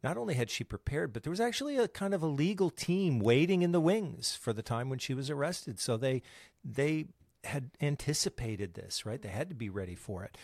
not 0.03 0.17
only 0.17 0.33
had 0.33 0.49
she 0.49 0.63
prepared, 0.63 1.13
but 1.13 1.23
there 1.23 1.29
was 1.29 1.41
actually 1.41 1.77
a 1.77 1.87
kind 1.87 2.13
of 2.13 2.23
a 2.23 2.27
legal 2.27 2.69
team 2.69 3.19
waiting 3.19 3.61
in 3.61 3.73
the 3.73 3.81
wings 3.81 4.35
for 4.35 4.53
the 4.53 4.63
time 4.63 4.89
when 4.89 4.99
she 4.99 5.13
was 5.13 5.29
arrested. 5.29 5.79
So 5.79 5.97
they 5.97 6.23
they 6.63 7.07
had 7.43 7.71
anticipated 7.79 8.73
this, 8.73 9.05
right? 9.05 9.21
They 9.21 9.29
had 9.29 9.49
to 9.49 9.55
be 9.55 9.69
ready 9.69 9.95
for 9.95 10.23
it. 10.23 10.37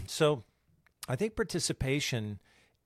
so 0.06 0.44
I 1.08 1.16
think 1.16 1.34
participation 1.34 2.38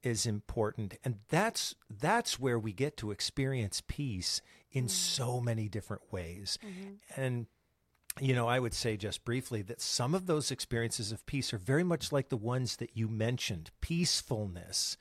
is 0.02 0.26
important 0.26 0.94
and 1.04 1.16
that's 1.30 1.74
that's 1.90 2.38
where 2.38 2.58
we 2.58 2.72
get 2.72 2.96
to 2.96 3.10
experience 3.10 3.82
peace 3.88 4.40
in 4.70 4.84
mm. 4.84 4.90
so 4.90 5.40
many 5.40 5.68
different 5.68 6.02
ways. 6.12 6.58
Mm-hmm. 6.64 7.20
And 7.20 7.46
you 8.20 8.34
know, 8.34 8.46
I 8.46 8.58
would 8.58 8.74
say 8.74 8.96
just 8.96 9.24
briefly 9.24 9.62
that 9.62 9.80
some 9.80 10.14
of 10.14 10.26
those 10.26 10.50
experiences 10.50 11.12
of 11.12 11.26
peace 11.26 11.52
are 11.52 11.58
very 11.58 11.84
much 11.84 12.12
like 12.12 12.28
the 12.28 12.36
ones 12.36 12.76
that 12.76 12.90
you 12.94 13.08
mentioned, 13.08 13.70
peacefulness. 13.80 14.96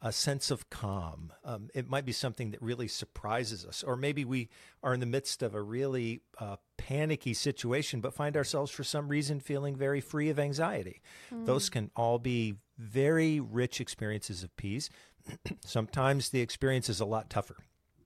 a 0.00 0.12
sense 0.12 0.52
of 0.52 0.70
calm. 0.70 1.32
Um, 1.44 1.70
it 1.74 1.90
might 1.90 2.04
be 2.04 2.12
something 2.12 2.52
that 2.52 2.62
really 2.62 2.86
surprises 2.86 3.64
us, 3.66 3.82
or 3.82 3.96
maybe 3.96 4.24
we 4.24 4.48
are 4.80 4.94
in 4.94 5.00
the 5.00 5.06
midst 5.06 5.42
of 5.42 5.56
a 5.56 5.60
really 5.60 6.20
uh, 6.38 6.54
panicky 6.76 7.34
situation, 7.34 8.00
but 8.00 8.14
find 8.14 8.36
ourselves 8.36 8.70
for 8.70 8.84
some 8.84 9.08
reason 9.08 9.40
feeling 9.40 9.74
very 9.74 10.00
free 10.00 10.30
of 10.30 10.38
anxiety. 10.38 11.00
Mm. 11.34 11.46
Those 11.46 11.68
can 11.68 11.90
all 11.96 12.20
be 12.20 12.54
very 12.78 13.40
rich 13.40 13.80
experiences 13.80 14.44
of 14.44 14.56
peace. 14.56 14.88
Sometimes 15.64 16.28
the 16.28 16.42
experience 16.42 16.88
is 16.88 17.00
a 17.00 17.04
lot 17.04 17.28
tougher. 17.28 17.56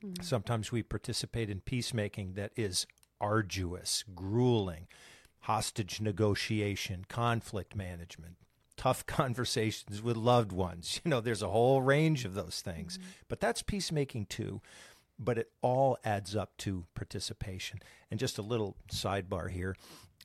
Mm. 0.02 0.24
Sometimes 0.24 0.72
we 0.72 0.82
participate 0.82 1.50
in 1.50 1.60
peacemaking 1.60 2.32
that 2.34 2.52
is 2.56 2.86
arduous, 3.22 4.04
grueling, 4.14 4.88
hostage 5.42 6.00
negotiation, 6.00 7.06
conflict 7.08 7.74
management, 7.74 8.36
tough 8.76 9.06
conversations 9.06 10.02
with 10.02 10.16
loved 10.16 10.52
ones. 10.52 11.00
You 11.04 11.10
know, 11.10 11.20
there's 11.20 11.42
a 11.42 11.48
whole 11.48 11.80
range 11.80 12.24
of 12.24 12.34
those 12.34 12.60
things. 12.60 12.98
Mm-hmm. 12.98 13.08
But 13.28 13.40
that's 13.40 13.62
peacemaking 13.62 14.26
too. 14.26 14.60
But 15.18 15.38
it 15.38 15.52
all 15.62 15.98
adds 16.04 16.34
up 16.34 16.56
to 16.58 16.84
participation. 16.94 17.78
And 18.10 18.18
just 18.18 18.38
a 18.38 18.42
little 18.42 18.76
sidebar 18.90 19.50
here. 19.50 19.76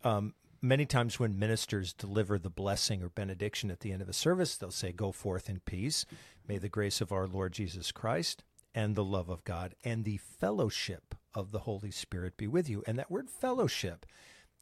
Um, 0.04 0.34
many 0.62 0.86
times 0.86 1.20
when 1.20 1.38
ministers 1.38 1.94
deliver 1.94 2.39
the 2.39 2.50
blessing 2.50 3.04
or 3.04 3.10
benediction 3.10 3.70
at 3.70 3.82
the 3.82 3.92
end 3.92 4.01
of 4.01 4.10
a 4.10 4.13
service, 4.13 4.58
they'll 4.58 4.72
say, 4.72 4.92
Go 4.92 5.12
forth 5.12 5.50
in 5.50 5.60
peace. 5.60 6.06
May 6.48 6.58
the 6.58 6.70
grace 6.70 7.01
of 7.01 7.12
our 7.12 7.27
Lord 7.27 7.54
Jesus 7.54 7.92
Christ 7.92 8.44
and 8.74 8.96
the 8.96 9.04
love 9.04 9.30
of 9.30 9.44
God 9.44 9.75
and 9.84 10.04
the 10.04 10.18
fellowship 10.18 11.16
of 11.38 11.51
the 11.51 11.60
Holy 11.60 11.91
Spirit 11.91 12.36
be 12.36 12.48
with 12.48 12.67
you. 12.67 12.84
And 12.88 12.98
that 12.98 13.12
word 13.12 13.29
fellowship 13.29 14.08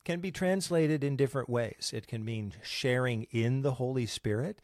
can 0.04 0.20
be 0.20 0.30
translated 0.30 1.04
in 1.04 1.16
different 1.16 1.50
ways. 1.50 1.92
It 1.94 2.06
can 2.06 2.26
mean 2.26 2.54
sharing 2.62 3.24
in 3.32 3.62
the 3.62 3.76
Holy 3.76 4.06
Spirit. 4.06 4.60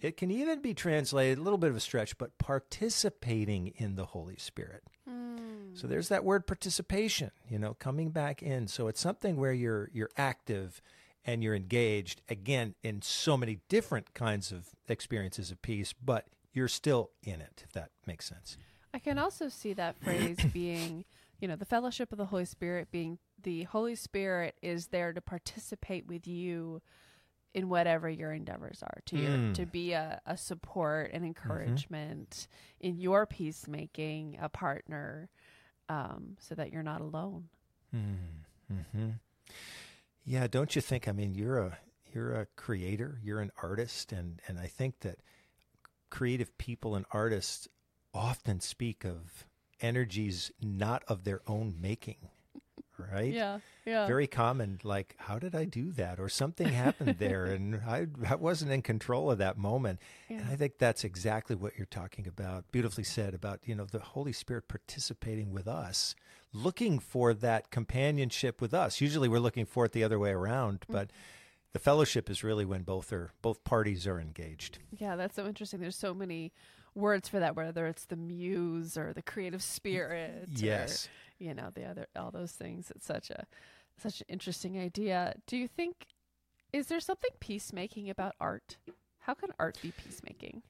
It 0.00 0.16
can 0.16 0.32
even 0.32 0.60
be 0.60 0.74
translated, 0.74 1.38
a 1.38 1.42
little 1.42 1.58
bit 1.58 1.70
of 1.70 1.76
a 1.76 1.80
stretch, 1.80 2.18
but 2.18 2.36
participating 2.38 3.68
in 3.76 3.94
the 3.94 4.06
Holy 4.06 4.36
Spirit. 4.36 4.82
Mm. 5.08 5.78
So 5.78 5.86
there's 5.86 6.08
that 6.08 6.24
word 6.24 6.48
participation, 6.48 7.30
you 7.48 7.60
know, 7.60 7.74
coming 7.74 8.10
back 8.10 8.42
in. 8.42 8.66
So 8.66 8.88
it's 8.88 9.00
something 9.00 9.36
where 9.36 9.52
you're 9.52 9.90
you're 9.92 10.10
active 10.16 10.82
and 11.24 11.44
you're 11.44 11.54
engaged 11.54 12.20
again 12.28 12.74
in 12.82 13.00
so 13.00 13.36
many 13.36 13.60
different 13.68 14.12
kinds 14.12 14.50
of 14.50 14.70
experiences 14.88 15.52
of 15.52 15.62
peace, 15.62 15.92
but 15.92 16.26
you're 16.52 16.68
still 16.68 17.10
in 17.22 17.40
it, 17.40 17.62
if 17.64 17.72
that 17.72 17.90
makes 18.06 18.26
sense. 18.26 18.56
I 18.94 19.00
can 19.00 19.18
also 19.18 19.48
see 19.48 19.72
that 19.74 19.96
phrase 19.98 20.38
being, 20.52 21.04
you 21.40 21.48
know, 21.48 21.56
the 21.56 21.64
fellowship 21.64 22.12
of 22.12 22.18
the 22.18 22.26
Holy 22.26 22.44
Spirit 22.44 22.90
being 22.90 23.18
the 23.42 23.64
Holy 23.64 23.94
Spirit 23.94 24.56
is 24.62 24.88
there 24.88 25.12
to 25.12 25.20
participate 25.20 26.06
with 26.06 26.26
you 26.26 26.80
in 27.54 27.68
whatever 27.68 28.10
your 28.10 28.32
endeavors 28.32 28.82
are 28.82 29.00
to 29.06 29.16
your 29.16 29.30
mm. 29.30 29.54
to 29.54 29.64
be 29.64 29.92
a, 29.92 30.20
a 30.26 30.36
support 30.36 31.10
and 31.12 31.22
mm-hmm. 31.22 31.28
encouragement 31.28 32.30
mm-hmm. 32.30 32.88
in 32.88 32.98
your 32.98 33.26
peacemaking 33.26 34.36
a 34.42 34.48
partner 34.48 35.30
um, 35.88 36.36
so 36.40 36.54
that 36.54 36.72
you're 36.72 36.82
not 36.82 37.00
alone 37.00 37.44
mm-hmm. 37.94 39.10
yeah 40.24 40.46
don't 40.48 40.74
you 40.74 40.82
think 40.82 41.06
i 41.06 41.12
mean 41.12 41.34
you're 41.34 41.58
a 41.58 41.78
you're 42.12 42.32
a 42.34 42.46
creator 42.56 43.20
you're 43.22 43.40
an 43.40 43.52
artist 43.62 44.10
and 44.10 44.40
and 44.48 44.58
i 44.58 44.66
think 44.66 44.98
that 45.00 45.20
creative 46.10 46.56
people 46.58 46.96
and 46.96 47.04
artists 47.12 47.68
often 48.12 48.58
speak 48.58 49.04
of 49.04 49.46
energies 49.84 50.50
not 50.62 51.04
of 51.06 51.24
their 51.24 51.42
own 51.46 51.74
making 51.80 52.16
right? 52.98 53.32
Yeah, 53.32 53.58
yeah. 53.84 54.06
Very 54.06 54.26
common. 54.26 54.80
Like, 54.82 55.14
how 55.18 55.38
did 55.38 55.54
I 55.54 55.64
do 55.64 55.90
that? 55.92 56.20
Or 56.20 56.28
something 56.28 56.68
happened 56.68 57.16
there, 57.18 57.46
and 57.46 57.80
I, 57.86 58.06
I 58.28 58.34
wasn't 58.36 58.72
in 58.72 58.82
control 58.82 59.30
of 59.30 59.38
that 59.38 59.56
moment. 59.56 60.00
Yeah. 60.28 60.38
And 60.38 60.50
I 60.50 60.56
think 60.56 60.78
that's 60.78 61.04
exactly 61.04 61.56
what 61.56 61.76
you're 61.76 61.86
talking 61.86 62.26
about. 62.26 62.70
Beautifully 62.72 63.04
said 63.04 63.34
about 63.34 63.60
you 63.64 63.74
know 63.74 63.84
the 63.84 64.00
Holy 64.00 64.32
Spirit 64.32 64.68
participating 64.68 65.52
with 65.52 65.68
us, 65.68 66.14
looking 66.52 66.98
for 66.98 67.34
that 67.34 67.70
companionship 67.70 68.60
with 68.60 68.74
us. 68.74 69.00
Usually, 69.00 69.28
we're 69.28 69.38
looking 69.38 69.66
for 69.66 69.84
it 69.84 69.92
the 69.92 70.04
other 70.04 70.18
way 70.18 70.30
around, 70.30 70.80
mm-hmm. 70.80 70.92
but. 70.92 71.10
The 71.72 71.80
fellowship 71.80 72.30
is 72.30 72.44
really 72.44 72.64
when 72.64 72.82
both 72.82 73.12
are 73.12 73.32
both 73.42 73.64
parties 73.64 74.06
are 74.06 74.20
engaged. 74.20 74.78
Yeah, 74.96 75.16
that's 75.16 75.34
so 75.34 75.44
interesting. 75.44 75.80
There's 75.80 75.96
so 75.96 76.14
many 76.14 76.52
words 76.94 77.28
for 77.28 77.40
that, 77.40 77.56
whether 77.56 77.86
it's 77.86 78.06
the 78.06 78.16
muse 78.16 78.96
or 78.96 79.12
the 79.12 79.22
creative 79.22 79.62
spirit. 79.62 80.48
Yes. 80.50 81.06
Or, 81.06 81.44
you 81.44 81.54
know, 81.54 81.70
the 81.74 81.84
other, 81.84 82.06
all 82.16 82.30
those 82.30 82.52
things. 82.52 82.92
It's 82.94 83.06
such 83.06 83.30
a, 83.30 83.46
such 84.00 84.20
an 84.20 84.26
interesting 84.28 84.78
idea. 84.78 85.34
Do 85.46 85.56
you 85.56 85.68
think, 85.68 86.06
is 86.72 86.86
there 86.86 87.00
something 87.00 87.30
peacemaking 87.40 88.10
about 88.10 88.34
art? 88.40 88.76
How 89.20 89.34
can 89.34 89.50
art 89.58 89.78
be 89.82 89.92
peacemaking? 89.92 90.62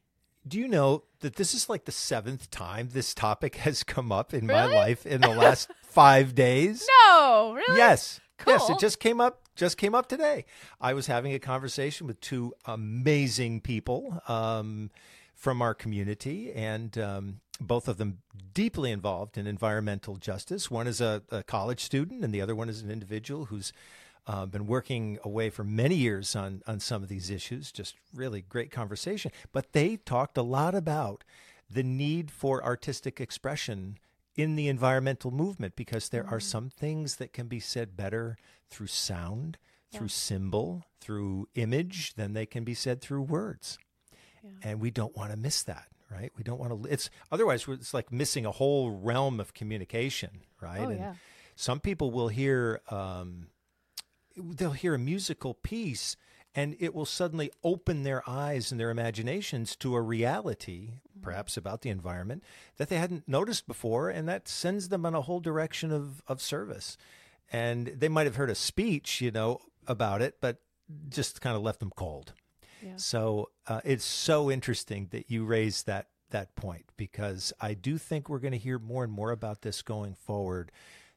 Do 0.46 0.58
you 0.58 0.68
know 0.68 1.04
that 1.20 1.36
this 1.36 1.54
is 1.54 1.68
like 1.70 1.86
the 1.86 1.92
seventh 1.92 2.50
time 2.50 2.90
this 2.92 3.14
topic 3.14 3.56
has 3.56 3.82
come 3.82 4.12
up 4.12 4.34
in 4.34 4.46
really? 4.46 4.68
my 4.68 4.74
life 4.74 5.06
in 5.06 5.22
the 5.22 5.30
last 5.30 5.70
five 5.84 6.34
days? 6.34 6.86
No, 7.08 7.54
really? 7.54 7.78
Yes. 7.78 8.20
Cool. 8.36 8.54
Yes, 8.54 8.70
it 8.70 8.78
just 8.78 9.00
came 9.00 9.20
up 9.20 9.40
just 9.56 9.78
came 9.78 9.94
up 9.94 10.08
today. 10.08 10.44
I 10.80 10.94
was 10.94 11.06
having 11.06 11.32
a 11.32 11.38
conversation 11.38 12.06
with 12.06 12.20
two 12.20 12.52
amazing 12.64 13.60
people. 13.60 14.20
Um, 14.26 14.90
from 15.34 15.60
our 15.60 15.74
community, 15.74 16.52
and 16.52 16.96
um, 16.98 17.40
both 17.60 17.88
of 17.88 17.98
them 17.98 18.18
deeply 18.52 18.90
involved 18.90 19.36
in 19.36 19.46
environmental 19.46 20.16
justice. 20.16 20.70
One 20.70 20.86
is 20.86 21.00
a, 21.00 21.22
a 21.30 21.42
college 21.42 21.80
student, 21.80 22.24
and 22.24 22.32
the 22.32 22.40
other 22.40 22.54
one 22.54 22.68
is 22.68 22.82
an 22.82 22.90
individual 22.90 23.46
who's 23.46 23.72
uh, 24.26 24.46
been 24.46 24.66
working 24.66 25.18
away 25.22 25.50
for 25.50 25.64
many 25.64 25.96
years 25.96 26.34
on 26.34 26.62
on 26.66 26.80
some 26.80 27.02
of 27.02 27.08
these 27.08 27.30
issues. 27.30 27.70
Just 27.70 27.96
really 28.14 28.40
great 28.40 28.70
conversation. 28.70 29.30
But 29.52 29.72
they 29.72 29.96
talked 29.96 30.38
a 30.38 30.42
lot 30.42 30.74
about 30.74 31.24
the 31.68 31.82
need 31.82 32.30
for 32.30 32.64
artistic 32.64 33.20
expression 33.20 33.98
in 34.36 34.56
the 34.56 34.68
environmental 34.68 35.30
movement 35.30 35.76
because 35.76 36.08
there 36.08 36.24
mm-hmm. 36.24 36.34
are 36.34 36.40
some 36.40 36.70
things 36.70 37.16
that 37.16 37.32
can 37.32 37.46
be 37.46 37.60
said 37.60 37.96
better 37.96 38.36
through 38.68 38.86
sound, 38.86 39.58
through 39.92 40.08
symbol, 40.08 40.84
through 41.00 41.48
image 41.54 42.14
than 42.14 42.32
they 42.32 42.46
can 42.46 42.64
be 42.64 42.74
said 42.74 43.00
through 43.00 43.22
words 43.22 43.78
and 44.62 44.80
we 44.80 44.90
don't 44.90 45.16
want 45.16 45.30
to 45.30 45.36
miss 45.36 45.62
that 45.64 45.86
right? 46.10 46.32
We 46.36 46.44
don't 46.44 46.58
want 46.58 46.84
to 46.84 46.92
it's 46.92 47.10
otherwise 47.32 47.66
it's 47.68 47.94
like 47.94 48.12
missing 48.12 48.46
a 48.46 48.50
whole 48.50 48.90
realm 48.90 49.40
of 49.40 49.54
communication 49.54 50.30
right? 50.60 50.80
Oh, 50.80 50.90
and 50.90 50.98
yeah. 50.98 51.14
some 51.56 51.80
people 51.80 52.10
will 52.10 52.28
hear 52.28 52.80
um, 52.88 53.48
they'll 54.36 54.72
hear 54.72 54.94
a 54.94 54.98
musical 54.98 55.54
piece 55.54 56.16
and 56.54 56.76
it 56.78 56.94
will 56.94 57.06
suddenly 57.06 57.50
open 57.64 58.04
their 58.04 58.22
eyes 58.28 58.70
and 58.70 58.78
their 58.78 58.90
imaginations 58.90 59.74
to 59.76 59.94
a 59.96 60.00
reality 60.00 60.90
mm-hmm. 60.90 61.22
perhaps 61.22 61.56
about 61.56 61.82
the 61.82 61.90
environment 61.90 62.42
that 62.76 62.88
they 62.88 62.96
hadn't 62.96 63.28
noticed 63.28 63.66
before 63.66 64.08
and 64.08 64.28
that 64.28 64.48
sends 64.48 64.88
them 64.88 65.04
in 65.04 65.14
a 65.14 65.22
whole 65.22 65.40
direction 65.40 65.90
of, 65.90 66.22
of 66.28 66.40
service. 66.40 66.96
And 67.52 67.88
they 67.88 68.08
might 68.08 68.26
have 68.26 68.36
heard 68.36 68.50
a 68.50 68.54
speech 68.54 69.20
you 69.20 69.30
know 69.30 69.60
about 69.86 70.22
it 70.22 70.36
but 70.40 70.58
just 71.08 71.40
kind 71.40 71.56
of 71.56 71.62
left 71.62 71.80
them 71.80 71.92
cold 71.96 72.32
so 72.96 73.50
uh, 73.66 73.80
it's 73.84 74.04
so 74.04 74.50
interesting 74.50 75.08
that 75.10 75.30
you 75.30 75.44
raised 75.44 75.86
that 75.86 76.08
that 76.30 76.54
point 76.56 76.84
because 76.96 77.52
I 77.60 77.74
do 77.74 77.96
think 77.96 78.28
we're 78.28 78.40
going 78.40 78.52
to 78.52 78.58
hear 78.58 78.78
more 78.78 79.04
and 79.04 79.12
more 79.12 79.30
about 79.30 79.62
this 79.62 79.82
going 79.82 80.14
forward. 80.14 80.72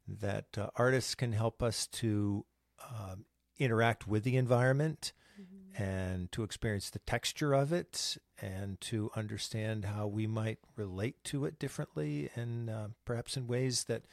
That 0.07 0.57
uh, 0.57 0.69
artists 0.77 1.15
can 1.15 1.33
help 1.33 1.61
us 1.61 1.85
to 1.87 2.45
um, 2.89 3.25
interact 3.57 4.07
with 4.07 4.23
the 4.23 4.37
environment 4.37 5.11
mm-hmm. 5.39 5.83
and 5.83 6.31
to 6.31 6.43
experience 6.43 6.89
the 6.89 6.99
texture 6.99 7.53
of 7.53 7.73
it 7.73 8.17
and 8.41 8.79
to 8.81 9.09
understand 9.15 9.85
how 9.85 10.07
we 10.07 10.27
might 10.27 10.59
relate 10.75 11.23
to 11.25 11.45
it 11.45 11.59
differently 11.59 12.29
and 12.35 12.69
uh, 12.69 12.87
perhaps 13.03 13.35
in 13.35 13.47
ways 13.47 13.85
that 13.85 14.03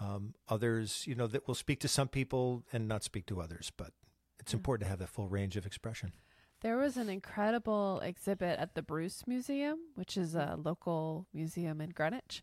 um, 0.00 0.34
others, 0.48 1.04
you 1.06 1.14
know, 1.14 1.26
that 1.26 1.46
will 1.46 1.54
speak 1.54 1.80
to 1.80 1.88
some 1.88 2.08
people 2.08 2.64
and 2.72 2.88
not 2.88 3.04
speak 3.04 3.26
to 3.26 3.40
others. 3.40 3.70
But 3.76 3.92
it's 4.40 4.52
yeah. 4.52 4.58
important 4.58 4.86
to 4.86 4.90
have 4.90 5.00
that 5.00 5.08
full 5.08 5.28
range 5.28 5.56
of 5.56 5.66
expression. 5.66 6.12
There 6.60 6.76
was 6.76 6.96
an 6.96 7.08
incredible 7.08 8.00
exhibit 8.00 8.58
at 8.58 8.74
the 8.74 8.82
Bruce 8.82 9.26
Museum, 9.26 9.78
which 9.94 10.16
is 10.16 10.34
a 10.34 10.58
local 10.60 11.26
museum 11.32 11.80
in 11.80 11.90
Greenwich, 11.90 12.42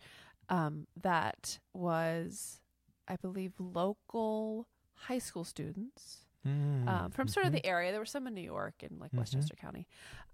um, 0.49 0.87
that 1.01 1.59
was, 1.73 2.61
I 3.07 3.17
believe, 3.17 3.53
local 3.59 4.67
high 4.93 5.19
school 5.19 5.43
students 5.43 6.25
mm, 6.47 6.87
um, 6.87 7.11
from 7.11 7.27
sort 7.27 7.45
mm-hmm. 7.45 7.55
of 7.55 7.61
the 7.61 7.67
area. 7.67 7.91
There 7.91 7.99
were 7.99 8.05
some 8.05 8.27
in 8.27 8.33
New 8.33 8.41
York 8.41 8.75
and 8.81 8.99
like 8.99 9.09
mm-hmm. 9.09 9.19
Westchester 9.19 9.55
County, 9.55 9.87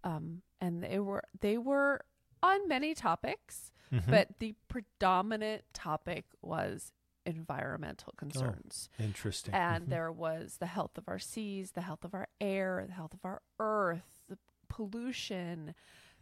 um, 0.04 0.42
and 0.60 0.84
they 0.84 1.00
were 1.00 1.24
they 1.40 1.58
were 1.58 2.02
on 2.44 2.68
many 2.68 2.94
topics, 2.94 3.72
mm-hmm. 3.92 4.10
but 4.10 4.28
the 4.40 4.54
predominant 4.68 5.64
topic 5.74 6.26
was 6.42 6.92
environmental 7.26 8.14
concerns. 8.18 8.90
Oh, 9.00 9.04
interesting. 9.04 9.54
And 9.54 9.84
mm-hmm. 9.84 9.92
there 9.92 10.12
was 10.12 10.58
the 10.60 10.66
health 10.66 10.98
of 10.98 11.08
our 11.08 11.20
seas, 11.20 11.72
the 11.72 11.82
health 11.82 12.04
of 12.04 12.14
our 12.14 12.28
air, 12.40 12.84
the 12.88 12.94
health 12.94 13.14
of 13.14 13.24
our 13.24 13.42
earth, 13.60 14.24
the 14.30 14.38
pollution, 14.70 15.74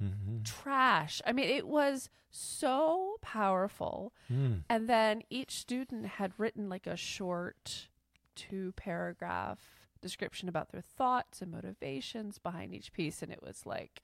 mm-hmm. 0.02 0.44
trash. 0.44 1.22
I 1.26 1.32
mean, 1.32 1.50
it 1.50 1.68
was 1.68 2.10
so 2.30 3.18
powerful. 3.22 4.14
Mm. 4.32 4.64
And 4.70 4.90
then 4.90 5.24
each 5.30 5.52
student 5.52 6.06
had 6.06 6.34
written 6.38 6.70
like 6.70 6.88
a 6.88 6.96
short 6.98 7.90
two 8.36 8.74
paragraph 8.74 9.60
description 10.02 10.48
about 10.48 10.72
their 10.72 10.82
thoughts 10.82 11.42
and 11.42 11.52
motivations 11.52 12.38
behind 12.38 12.74
each 12.74 12.94
piece. 12.94 13.22
And 13.22 13.32
it 13.32 13.42
was 13.44 13.66
like, 13.66 14.02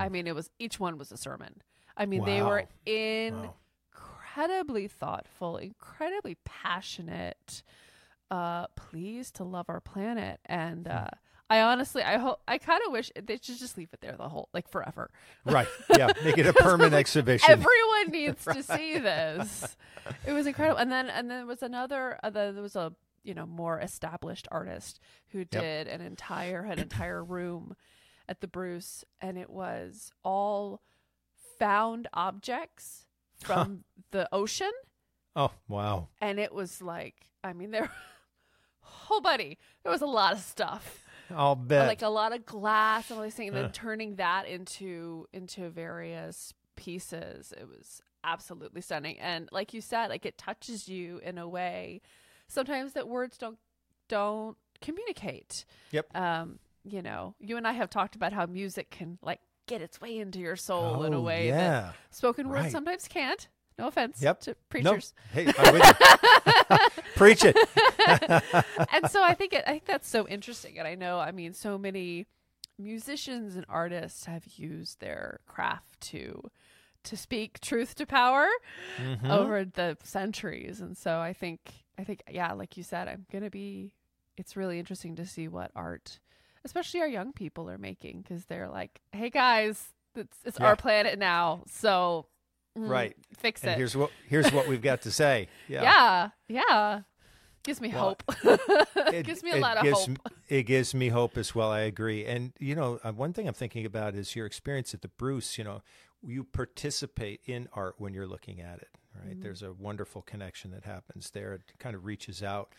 I 0.00 0.08
mean, 0.08 0.26
it 0.26 0.34
was 0.34 0.50
each 0.58 0.80
one 0.80 0.96
was 0.96 1.12
a 1.12 1.18
sermon. 1.18 1.60
I 1.98 2.06
mean, 2.06 2.24
they 2.24 2.42
were 2.42 2.64
in. 2.86 3.42
Wow. 3.42 3.54
Incredibly 4.36 4.86
thoughtful, 4.86 5.56
incredibly 5.56 6.36
passionate, 6.44 7.62
uh, 8.30 8.66
pleased 8.68 9.36
to 9.36 9.44
love 9.44 9.66
our 9.68 9.80
planet. 9.80 10.40
And 10.44 10.86
uh, 10.86 11.08
I 11.48 11.62
honestly, 11.62 12.02
I 12.02 12.18
hope, 12.18 12.40
I 12.46 12.58
kind 12.58 12.82
of 12.86 12.92
wish 12.92 13.10
they 13.20 13.38
should 13.40 13.58
just 13.58 13.78
leave 13.78 13.88
it 13.94 14.00
there 14.02 14.14
the 14.16 14.28
whole, 14.28 14.50
like 14.52 14.68
forever. 14.68 15.10
Right. 15.44 15.68
Yeah. 15.96 16.12
Make 16.22 16.36
it 16.36 16.46
a 16.46 16.52
permanent 16.52 16.94
exhibition. 16.94 17.50
Everyone 17.50 18.08
needs 18.10 18.44
to 18.44 18.62
see 18.62 18.98
this. 18.98 19.74
It 20.26 20.32
was 20.32 20.46
incredible. 20.46 20.78
And 20.78 20.92
then, 20.92 21.08
and 21.08 21.30
then 21.30 21.38
there 21.38 21.46
was 21.46 21.62
another, 21.62 22.18
uh, 22.22 22.28
the, 22.28 22.52
there 22.52 22.62
was 22.62 22.76
a, 22.76 22.92
you 23.24 23.32
know, 23.32 23.46
more 23.46 23.80
established 23.80 24.46
artist 24.52 25.00
who 25.28 25.46
did 25.46 25.88
an 25.88 26.02
entire, 26.02 26.60
an 26.60 26.78
entire 26.78 27.24
room 27.24 27.74
at 28.28 28.40
the 28.42 28.48
Bruce, 28.48 29.02
and 29.20 29.38
it 29.38 29.48
was 29.48 30.12
all 30.22 30.82
found 31.58 32.06
objects 32.12 33.05
from 33.38 33.84
the 34.10 34.28
ocean. 34.32 34.72
oh, 35.34 35.52
wow. 35.68 36.08
And 36.20 36.38
it 36.38 36.52
was 36.52 36.80
like, 36.82 37.30
I 37.44 37.52
mean, 37.52 37.70
there, 37.70 37.90
oh, 39.10 39.20
buddy, 39.20 39.58
there 39.82 39.92
was 39.92 40.02
a 40.02 40.06
lot 40.06 40.32
of 40.32 40.40
stuff 40.40 41.04
I'll 41.30 41.56
bet. 41.56 41.86
like 41.86 42.02
a 42.02 42.08
lot 42.08 42.34
of 42.34 42.46
glass 42.46 43.10
and 43.10 43.18
all 43.18 43.24
these 43.24 43.34
things, 43.34 43.54
and 43.54 43.64
then 43.64 43.72
turning 43.72 44.16
that 44.16 44.46
into 44.46 45.26
into 45.32 45.68
various 45.70 46.54
pieces. 46.76 47.52
It 47.56 47.68
was 47.68 48.00
absolutely 48.24 48.80
stunning, 48.80 49.18
and 49.18 49.48
like 49.52 49.74
you 49.74 49.80
said, 49.80 50.08
like 50.08 50.24
it 50.26 50.38
touches 50.38 50.88
you 50.88 51.20
in 51.24 51.38
a 51.38 51.48
way 51.48 52.00
sometimes 52.48 52.92
that 52.92 53.08
words 53.08 53.38
don't 53.38 53.58
don't 54.08 54.56
communicate. 54.80 55.64
Yep. 55.92 56.16
Um, 56.16 56.58
you 56.84 57.02
know, 57.02 57.34
you 57.40 57.56
and 57.56 57.66
I 57.66 57.72
have 57.72 57.90
talked 57.90 58.14
about 58.14 58.32
how 58.32 58.46
music 58.46 58.90
can 58.90 59.18
like 59.22 59.40
get 59.66 59.80
its 59.82 60.00
way 60.00 60.18
into 60.18 60.38
your 60.38 60.56
soul 60.56 61.04
in 61.04 61.12
a 61.12 61.18
Oh, 61.18 61.22
way 61.22 61.50
that 61.50 61.94
spoken 62.10 62.48
word 62.48 62.62
Right. 62.62 62.72
sometimes 62.72 63.08
can't. 63.08 63.48
No 63.78 63.88
offense 63.88 64.22
Yep. 64.22 64.40
to 64.40 64.50
Nope. 64.50 64.58
preachers. 64.70 65.14
Hey, 65.32 65.52
I'm 65.58 65.72
with 65.74 65.84
you. 65.84 66.76
Preach 67.14 67.44
it. 67.44 67.56
and 68.92 69.10
so 69.10 69.22
I 69.22 69.34
think 69.34 69.52
it, 69.52 69.64
I 69.66 69.72
think 69.72 69.84
that's 69.86 70.08
so 70.08 70.26
interesting, 70.28 70.78
and 70.78 70.88
I 70.88 70.94
know 70.94 71.18
I 71.18 71.30
mean 71.32 71.52
so 71.52 71.76
many 71.76 72.26
musicians 72.78 73.56
and 73.56 73.64
artists 73.68 74.24
have 74.26 74.44
used 74.56 75.00
their 75.00 75.40
craft 75.46 76.00
to 76.00 76.42
to 77.04 77.16
speak 77.16 77.60
truth 77.60 77.94
to 77.96 78.06
power 78.06 78.46
Mhm. 78.98 79.30
over 79.30 79.64
the 79.64 79.96
centuries, 80.02 80.80
and 80.80 80.96
so 80.96 81.18
I 81.20 81.32
think 81.32 81.60
I 81.98 82.04
think 82.04 82.22
yeah, 82.30 82.52
like 82.52 82.76
you 82.76 82.82
said, 82.82 83.08
I'm 83.08 83.26
gonna 83.30 83.50
be. 83.50 83.92
It's 84.38 84.54
really 84.56 84.78
interesting 84.78 85.16
to 85.16 85.24
see 85.24 85.48
what 85.48 85.70
art, 85.74 86.18
especially 86.66 87.00
our 87.00 87.08
young 87.08 87.32
people, 87.32 87.70
are 87.70 87.78
making 87.78 88.20
because 88.20 88.44
they're 88.44 88.68
like, 88.68 89.00
"Hey 89.12 89.30
guys, 89.30 89.88
it's, 90.14 90.36
it's 90.44 90.58
Yeah. 90.60 90.66
our 90.66 90.76
planet 90.76 91.18
now, 91.18 91.62
so 91.66 92.26
mm, 92.78 92.86
Right. 92.88 93.16
fix 93.38 93.62
And 93.62 93.72
it." 93.72 93.76
here's 93.78 93.96
what 93.96 94.10
here's 94.28 94.52
what 94.52 94.68
we've 94.68 94.82
got 94.82 95.00
to 95.02 95.10
say. 95.10 95.48
Yeah. 95.68 95.82
yeah, 95.82 96.30
yeah, 96.48 97.00
gives 97.64 97.80
me 97.80 97.88
Well, 97.88 98.16
hope. 98.18 98.22
It 99.12 99.24
gives 99.24 99.42
me 99.42 99.52
a 99.52 99.56
lot 99.56 99.76
of 99.78 99.82
gives 99.84 100.06
hope. 100.06 100.18
It 100.48 100.64
gives 100.64 100.94
me 100.94 101.08
hope 101.08 101.36
as 101.38 101.54
well. 101.54 101.70
I 101.70 101.80
agree. 101.80 102.24
And 102.26 102.52
you 102.58 102.74
know, 102.74 102.98
uh, 103.02 103.12
one 103.12 103.32
thing 103.32 103.48
I'm 103.48 103.54
thinking 103.54 103.86
about 103.86 104.14
is 104.14 104.36
your 104.36 104.46
experience 104.46 104.92
at 104.94 105.00
the 105.02 105.08
Bruce. 105.08 105.56
You 105.58 105.64
know, 105.64 105.82
you 106.22 106.44
participate 106.44 107.40
in 107.46 107.68
art 107.72 107.94
when 107.98 108.12
you're 108.14 108.26
looking 108.26 108.60
at 108.60 108.78
it. 108.78 108.88
Right. 109.24 109.32
Mm-hmm. 109.32 109.42
There's 109.42 109.62
a 109.62 109.72
wonderful 109.72 110.22
connection 110.22 110.70
that 110.72 110.84
happens 110.84 111.30
there. 111.30 111.52
It 111.54 111.62
kind 111.78 111.94
of 111.96 112.04
reaches 112.04 112.42
out 112.42 112.72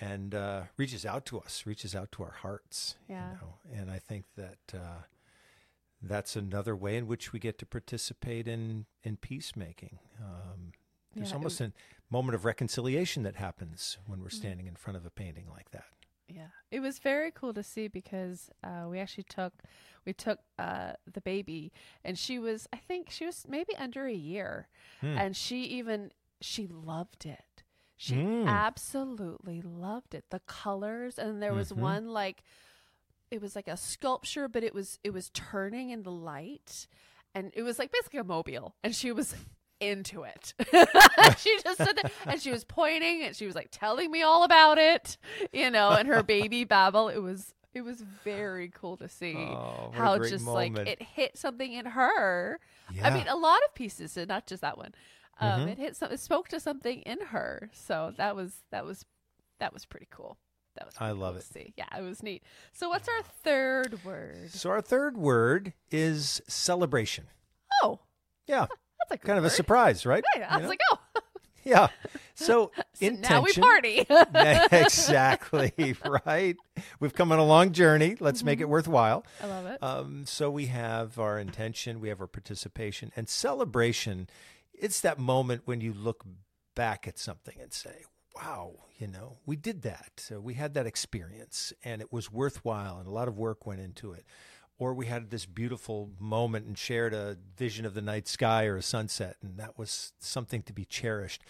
and 0.00 0.34
uh, 0.34 0.62
reaches 0.76 1.04
out 1.06 1.24
to 1.26 1.38
us, 1.40 1.64
reaches 1.66 1.94
out 1.94 2.10
to 2.12 2.22
our 2.22 2.36
hearts. 2.42 2.96
Yeah. 3.08 3.32
You 3.32 3.38
know? 3.40 3.54
And 3.80 3.90
I 3.90 3.98
think 3.98 4.24
that 4.36 4.58
uh, 4.74 5.02
that's 6.02 6.36
another 6.36 6.74
way 6.74 6.96
in 6.96 7.06
which 7.06 7.32
we 7.32 7.38
get 7.38 7.58
to 7.58 7.66
participate 7.66 8.48
in 8.48 8.86
in 9.02 9.16
peacemaking. 9.16 9.98
Um, 10.20 10.72
there's 11.14 11.30
Yeah, 11.30 11.36
almost 11.36 11.60
was- 11.60 11.68
a 11.70 11.72
moment 12.12 12.34
of 12.34 12.44
reconciliation 12.44 13.22
that 13.24 13.36
happens 13.36 13.98
when 14.06 14.20
we're 14.20 14.26
Mm-hmm. 14.28 14.36
standing 14.36 14.66
in 14.66 14.74
front 14.76 14.96
of 14.96 15.04
a 15.06 15.10
painting 15.10 15.46
like 15.50 15.70
that. 15.72 15.84
Yeah, 16.34 16.48
it 16.70 16.80
was 16.80 16.98
very 16.98 17.30
cool 17.30 17.52
to 17.54 17.62
see 17.62 17.88
because 17.88 18.50
uh, 18.62 18.86
we 18.88 18.98
actually 19.00 19.24
took 19.24 19.52
we 20.06 20.12
took 20.12 20.38
uh, 20.58 20.92
the 21.12 21.20
baby, 21.20 21.72
and 22.04 22.18
she 22.18 22.38
was 22.38 22.68
I 22.72 22.76
think 22.76 23.10
she 23.10 23.26
was 23.26 23.44
maybe 23.48 23.76
under 23.76 24.06
a 24.06 24.12
year, 24.14 24.68
Hmm. 25.00 25.18
and 25.18 25.36
she 25.36 25.62
even 25.64 26.12
she 26.40 26.66
loved 26.66 27.26
it. 27.26 27.64
She 27.96 28.14
Mm. 28.14 28.46
absolutely 28.46 29.60
loved 29.60 30.14
it. 30.14 30.24
The 30.30 30.40
colors, 30.46 31.18
and 31.18 31.42
there 31.42 31.52
was 31.52 31.70
Mhm. 31.72 31.76
one 31.76 32.08
like 32.08 32.42
it 33.30 33.40
was 33.40 33.54
like 33.54 33.68
a 33.68 33.76
sculpture, 33.76 34.48
but 34.48 34.62
it 34.64 34.74
was 34.74 34.98
it 35.04 35.12
was 35.12 35.30
turning 35.30 35.90
in 35.90 36.02
the 36.02 36.10
light, 36.12 36.86
and 37.34 37.52
it 37.54 37.62
was 37.62 37.78
like 37.78 37.92
basically 37.92 38.20
a 38.20 38.24
mobile, 38.24 38.74
and 38.82 38.94
she 38.94 39.12
was 39.12 39.34
into 39.80 40.22
it. 40.24 40.54
she 41.38 41.58
just 41.62 41.80
stood 41.82 41.96
there 41.96 42.10
and 42.26 42.40
she 42.40 42.50
was 42.50 42.64
pointing 42.64 43.22
and 43.22 43.34
she 43.34 43.46
was 43.46 43.54
like 43.54 43.68
telling 43.70 44.10
me 44.10 44.22
all 44.22 44.44
about 44.44 44.78
it, 44.78 45.16
you 45.52 45.70
know, 45.70 45.90
and 45.90 46.08
her 46.08 46.22
baby 46.22 46.64
babble. 46.64 47.08
It 47.08 47.18
was 47.18 47.54
it 47.72 47.82
was 47.82 48.02
very 48.24 48.68
cool 48.74 48.96
to 48.96 49.08
see 49.08 49.36
Oh, 49.36 49.92
how 49.94 50.18
just 50.18 50.44
moment. 50.44 50.76
like 50.76 50.88
it 50.88 51.02
hit 51.02 51.38
something 51.38 51.72
in 51.72 51.86
her. 51.86 52.58
Yeah. 52.92 53.06
I 53.06 53.10
mean, 53.14 53.26
a 53.28 53.36
lot 53.36 53.60
of 53.68 53.74
pieces, 53.74 54.16
and 54.16 54.26
not 54.28 54.46
just 54.46 54.62
that 54.62 54.76
one. 54.76 54.92
Um, 55.38 55.60
Mhm. 55.62 55.68
It 55.72 55.78
hit 55.78 55.96
some, 55.96 56.10
it 56.12 56.20
spoke 56.20 56.48
to 56.48 56.58
something 56.60 57.00
in 57.02 57.20
her. 57.26 57.70
So 57.72 58.12
that 58.16 58.34
was 58.36 58.62
that 58.70 58.84
was 58.84 59.04
that 59.60 59.72
was 59.72 59.84
pretty 59.86 60.08
cool. 60.10 60.36
That 60.76 60.86
was 60.86 60.94
I 60.98 61.10
love 61.12 61.34
cool 61.34 61.38
it. 61.40 61.44
see. 61.44 61.74
Yeah, 61.76 61.86
it 61.98 62.02
was 62.02 62.22
neat. 62.22 62.42
So 62.72 62.88
what's 62.88 63.08
our 63.08 63.22
third 63.44 64.04
word? 64.04 64.50
So 64.50 64.70
our 64.70 64.80
third 64.80 65.16
word 65.16 65.72
is 65.90 66.40
celebration. 66.48 67.26
Oh, 67.82 68.00
Yeah, 68.46 68.66
that's 69.00 69.12
a 69.12 69.16
good 69.18 69.26
kind 69.26 69.38
of 69.38 69.44
a 69.44 69.50
surprise, 69.50 70.04
right? 70.06 70.24
Yeah, 70.36 70.46
I 70.48 70.54
You 70.54 70.58
was 70.58 70.62
know? 70.64 70.68
like, 70.68 70.80
oh, 70.92 70.98
yeah. 71.64 71.88
So, 72.34 72.72
so 72.94 73.06
intention. 73.06 73.20
now 73.30 73.42
we 73.42 73.52
party. 73.52 74.06
exactly 74.72 75.94
right. 76.26 76.56
We've 77.00 77.14
come 77.14 77.32
on 77.32 77.38
a 77.38 77.44
long 77.44 77.72
journey. 77.72 78.16
Let's 78.20 78.42
make 78.42 78.60
it 78.60 78.64
Mm-hmm. 78.64 78.70
worthwhile. 78.72 79.24
I 79.42 79.46
love 79.46 79.66
it. 79.66 79.82
Um, 79.82 80.24
so 80.26 80.50
we 80.50 80.66
have 80.66 81.18
our 81.18 81.38
intention, 81.38 82.00
we 82.00 82.08
have 82.08 82.20
our 82.20 82.26
participation, 82.26 83.12
and 83.16 83.28
celebration. 83.28 84.28
It's 84.74 85.00
that 85.00 85.18
moment 85.18 85.62
when 85.66 85.80
you 85.80 85.92
look 85.92 86.24
back 86.74 87.06
at 87.06 87.18
something 87.18 87.56
and 87.60 87.72
say, 87.72 88.04
"Wow, 88.34 88.72
you 88.98 89.06
know, 89.06 89.38
we 89.44 89.56
did 89.56 89.82
that. 89.82 90.12
So 90.16 90.40
we 90.40 90.54
had 90.54 90.74
that 90.74 90.86
experience, 90.86 91.72
and 91.84 92.00
it 92.00 92.12
was 92.12 92.32
worthwhile, 92.32 92.98
and 92.98 93.06
a 93.06 93.10
lot 93.10 93.28
of 93.28 93.36
work 93.38 93.66
went 93.66 93.80
into 93.80 94.12
it." 94.12 94.24
Or 94.80 94.94
we 94.94 95.06
had 95.06 95.28
this 95.28 95.44
beautiful 95.44 96.08
moment 96.18 96.66
and 96.66 96.76
shared 96.76 97.12
a 97.12 97.36
vision 97.56 97.84
of 97.84 97.92
the 97.92 98.00
night 98.00 98.26
sky 98.26 98.64
or 98.64 98.76
a 98.76 98.82
sunset, 98.82 99.36
and 99.42 99.58
that 99.58 99.76
was 99.76 100.14
something 100.18 100.62
to 100.62 100.72
be 100.72 100.86
cherished. 100.86 101.42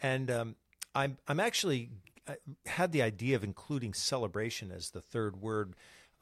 And 0.00 0.30
um, 0.30 0.56
I'm 0.94 1.18
I'm 1.28 1.38
actually 1.38 1.90
I 2.26 2.36
had 2.64 2.92
the 2.92 3.02
idea 3.02 3.36
of 3.36 3.44
including 3.44 3.92
celebration 3.92 4.72
as 4.72 4.90
the 4.90 5.02
third 5.02 5.36
word, 5.36 5.74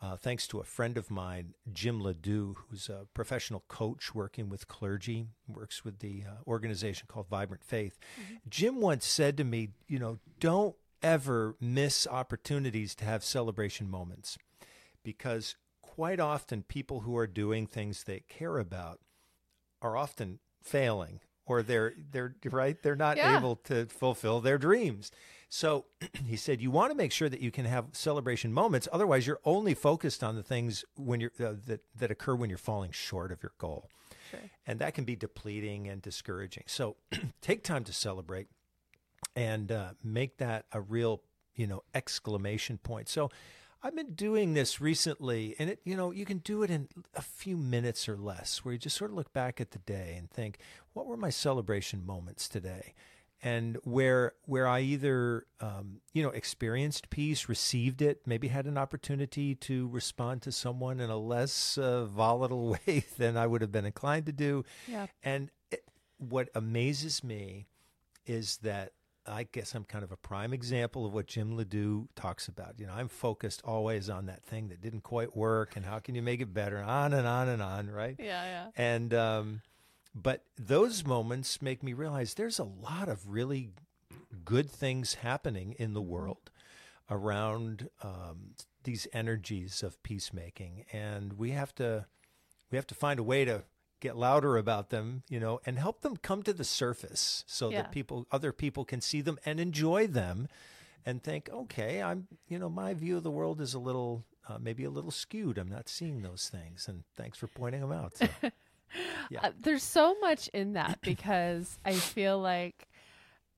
uh, 0.02 0.16
thanks 0.16 0.48
to 0.48 0.59
a 0.59 0.64
friend 0.64 0.98
of 0.98 1.09
mine, 1.09 1.55
Jim 1.72 2.00
Ledoux, 2.00 2.57
who's 2.68 2.88
a 2.88 3.07
professional 3.14 3.62
coach 3.68 4.12
working 4.12 4.48
with 4.48 4.66
clergy, 4.66 5.29
works 5.46 5.85
with 5.85 6.00
the 6.00 6.24
uh, 6.26 6.50
organization 6.50 7.07
called 7.07 7.29
Vibrant 7.29 7.62
Faith. 7.62 7.96
Jim 8.48 8.81
once 8.81 9.07
said 9.07 9.37
to 9.37 9.44
me, 9.44 9.68
you 9.87 10.00
know, 10.00 10.18
don't 10.40 10.74
ever 11.00 11.55
miss 11.61 12.09
opportunities 12.09 12.94
to 12.96 13.05
have 13.05 13.22
celebration 13.22 13.88
moments, 13.88 14.37
because 15.05 15.55
quite 15.96 16.20
often 16.20 16.62
people 16.62 17.00
who 17.00 17.16
are 17.16 17.26
doing 17.26 17.66
things 17.66 18.04
they 18.04 18.20
care 18.28 18.59
about 18.59 19.00
are 19.80 19.96
often 19.96 20.38
failing 20.62 21.20
or 21.46 21.62
they're 21.62 21.94
they're 22.12 22.35
right? 22.50 22.82
They're 22.82 22.96
not 22.96 23.16
Yeah. 23.16 23.38
able 23.38 23.56
to 23.64 23.87
fulfill 23.87 24.40
their 24.42 24.59
dreams. 24.59 25.11
So 25.48 25.87
he 26.26 26.37
said 26.37 26.61
you 26.61 26.70
want 26.70 26.90
to 26.90 26.96
make 26.96 27.12
sure 27.12 27.30
that 27.30 27.40
you 27.40 27.50
can 27.50 27.64
have 27.64 27.87
celebration 27.92 28.52
moments. 28.52 28.87
Otherwise 28.92 29.26
you're 29.26 29.40
only 29.44 29.72
focused 29.72 30.22
on 30.22 30.37
the 30.37 30.42
things 30.42 30.85
when 30.96 31.20
you're 31.20 31.32
uh, 31.40 31.54
that 31.66 31.80
that 31.98 32.11
occur 32.11 32.35
when 32.35 32.50
you're 32.50 32.59
falling 32.59 32.90
short 32.92 33.32
of 33.32 33.42
your 33.42 33.52
goal. 33.59 33.88
Sure. 34.30 34.40
and 34.66 34.80
that 34.80 34.92
can 34.92 35.04
be 35.04 35.14
depleting 35.16 35.88
and 35.88 36.02
discouraging. 36.02 36.64
So 36.66 36.96
take 37.40 37.62
time 37.62 37.85
to 37.85 37.92
celebrate 37.92 38.48
and 39.37 39.70
uh, 39.72 39.90
make 40.02 40.37
that 40.38 40.66
a 40.72 40.80
real 40.80 41.22
you 41.54 41.66
know 41.66 41.82
exclamation 41.94 42.76
point. 42.78 43.09
So 43.09 43.30
i've 43.83 43.95
been 43.97 44.15
doing 44.15 44.55
this 44.55 44.81
recently 44.81 45.55
and 45.59 45.71
it 45.71 45.81
you 45.85 45.97
know 45.97 46.11
you 46.11 46.25
can 46.25 46.39
do 46.39 46.62
it 46.62 46.71
in 46.71 46.89
a 47.15 47.23
few 47.23 47.57
minutes 47.57 48.09
or 48.09 48.17
less 48.17 48.65
where 48.65 48.73
you 48.73 48.79
just 48.79 48.97
sort 48.97 49.11
of 49.11 49.17
look 49.17 49.33
back 49.33 49.61
at 49.61 49.71
the 49.73 49.79
day 49.81 50.15
and 50.19 50.31
think 50.31 50.59
what 50.93 51.07
were 51.07 51.17
my 51.17 51.31
celebration 51.31 52.05
moments 52.05 52.49
today 52.49 52.95
and 53.43 53.77
where 53.85 54.33
where 54.47 54.67
i 54.67 54.81
either 54.81 55.45
um, 55.61 56.01
you 56.15 56.23
know 56.23 56.31
experienced 56.31 57.11
peace 57.11 57.49
received 57.49 58.01
it 58.01 58.23
maybe 58.27 58.49
had 58.49 58.65
an 58.67 58.79
opportunity 58.79 59.55
to 59.55 59.89
respond 59.89 60.41
to 60.43 60.51
someone 60.51 60.99
in 61.01 61.11
a 61.11 61.19
less 61.19 61.77
uh, 61.77 62.07
volatile 62.07 62.71
way 62.87 63.05
than 63.19 63.37
i 63.37 63.47
would 63.47 63.61
have 63.61 63.71
been 63.73 63.85
inclined 63.87 64.25
to 64.27 64.33
do 64.33 64.65
Yeah. 64.89 65.07
and 65.23 65.51
it, 65.71 65.85
what 66.19 66.49
amazes 66.55 67.23
me 67.23 67.67
is 68.27 68.57
that 68.62 68.93
I 69.27 69.47
guess 69.51 69.75
I'm 69.75 69.85
kind 69.85 70.05
of 70.05 70.12
a 70.12 70.17
prime 70.17 70.53
example 70.53 71.07
of 71.07 71.12
what 71.12 71.27
Jim 71.27 71.57
Ledoux 71.57 72.09
talks 72.15 72.49
about. 72.49 72.79
You 72.79 72.87
know, 72.87 72.93
I'm 72.95 73.09
focused 73.09 73.62
always 73.65 74.09
on 74.09 74.27
that 74.27 74.45
thing 74.45 74.69
that 74.69 74.81
didn't 74.81 75.03
quite 75.03 75.37
work 75.37 75.77
and 75.77 75.85
how 75.85 75.99
can 75.99 76.15
you 76.15 76.23
make 76.23 76.41
it 76.41 76.53
better, 76.55 76.79
on 76.83 77.12
and 77.12 77.27
on 77.27 77.49
and 77.49 77.62
on, 77.62 77.91
right? 77.91 78.17
Yeah, 78.19 78.45
yeah. 78.45 78.67
And 78.77 79.12
um, 79.15 79.62
but 80.15 80.45
those 80.57 81.05
moments 81.05 81.61
make 81.61 81.83
me 81.83 81.93
realize 81.93 82.35
there's 82.35 82.59
a 82.59 82.65
lot 82.65 83.09
of 83.09 83.29
really 83.29 83.71
good 84.45 84.71
things 84.71 85.15
happening 85.15 85.75
in 85.79 85.93
the 85.93 86.03
world 86.03 86.51
around 87.11 87.89
um, 88.03 88.55
these 88.85 89.07
energies 89.12 89.83
of 89.83 90.03
peacemaking, 90.03 90.85
and 90.93 91.35
we 91.35 91.51
have 91.51 91.75
to 91.75 92.07
we 92.71 92.77
have 92.77 92.87
to 92.87 92.95
find 92.95 93.19
a 93.21 93.23
way 93.23 93.45
to 93.45 93.65
get 94.00 94.16
louder 94.16 94.56
about 94.56 94.90
them, 94.90 95.22
you 95.28 95.40
know, 95.40 95.61
and 95.66 95.78
help 95.78 96.00
them 96.02 96.16
come 96.16 96.42
to 96.44 96.52
the 96.52 96.64
surface 96.64 97.44
so 97.46 97.70
Yeah. 97.70 97.82
that 97.82 97.92
people, 97.92 98.26
other 98.30 98.52
people, 98.52 98.85
can 98.85 99.00
see 99.00 99.20
them 99.20 99.38
and 99.44 99.59
enjoy 99.61 100.06
them, 100.06 100.48
and 101.04 101.22
think, 101.22 101.48
okay, 101.50 102.02
I'm, 102.02 102.26
you 102.48 102.59
know, 102.59 102.68
my 102.68 102.92
view 102.94 103.16
of 103.16 103.22
the 103.22 103.30
world 103.30 103.61
is 103.61 103.74
a 103.74 103.78
little, 103.78 104.24
uh, 104.48 104.59
maybe 104.59 104.85
a 104.85 104.90
little 104.90 105.11
skewed. 105.11 105.56
I'm 105.59 105.68
not 105.68 105.88
seeing 105.88 106.22
those 106.22 106.48
things, 106.48 106.88
and 106.88 107.04
thanks 107.16 107.38
for 107.38 107.46
pointing 107.46 107.80
them 107.80 107.92
out. 107.92 108.16
So, 108.16 108.26
Yeah. 109.30 109.40
Uh, 109.42 109.50
there's 109.61 109.82
so 109.82 110.16
much 110.20 110.48
in 110.48 110.74
that 110.74 111.00
because 111.02 111.78
I 111.85 111.94
feel 111.94 112.38
like 112.40 112.88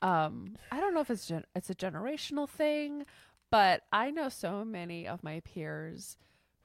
um 0.01 0.57
I 0.73 0.81
don't 0.81 0.95
know 0.95 1.01
if 1.01 1.11
it's 1.11 1.27
gen- 1.27 1.45
it's 1.55 1.69
a 1.71 1.75
generational 1.75 2.49
thing, 2.49 3.05
but 3.51 3.83
I 3.93 4.11
know 4.11 4.31
so 4.31 4.65
many 4.65 5.07
of 5.07 5.23
my 5.23 5.41
peers 5.41 6.17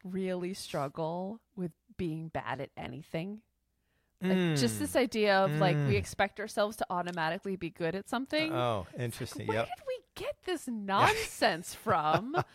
really 0.04 0.54
struggle 0.54 1.40
with 1.56 1.72
being 1.98 2.30
bad 2.30 2.62
at 2.62 2.70
anything. 2.78 3.42
Like 4.24 4.58
just 4.58 4.76
Mm. 4.76 4.80
this 4.80 4.96
idea 4.96 5.38
of 5.40 5.52
like 5.60 5.76
we 5.76 5.94
Mm. 5.94 5.98
expect 5.98 6.40
ourselves 6.40 6.78
to 6.78 6.86
automatically 6.90 7.56
be 7.56 7.70
good 7.70 7.94
at 7.96 8.08
something. 8.10 8.54
oh, 8.54 8.88
interesting. 8.98 9.48
Where 9.48 9.58
Yep. 9.58 9.66
did 9.68 9.84
we 9.88 10.00
get 10.16 10.36
this 10.46 10.68
nonsense 10.72 11.76
from? 11.76 12.36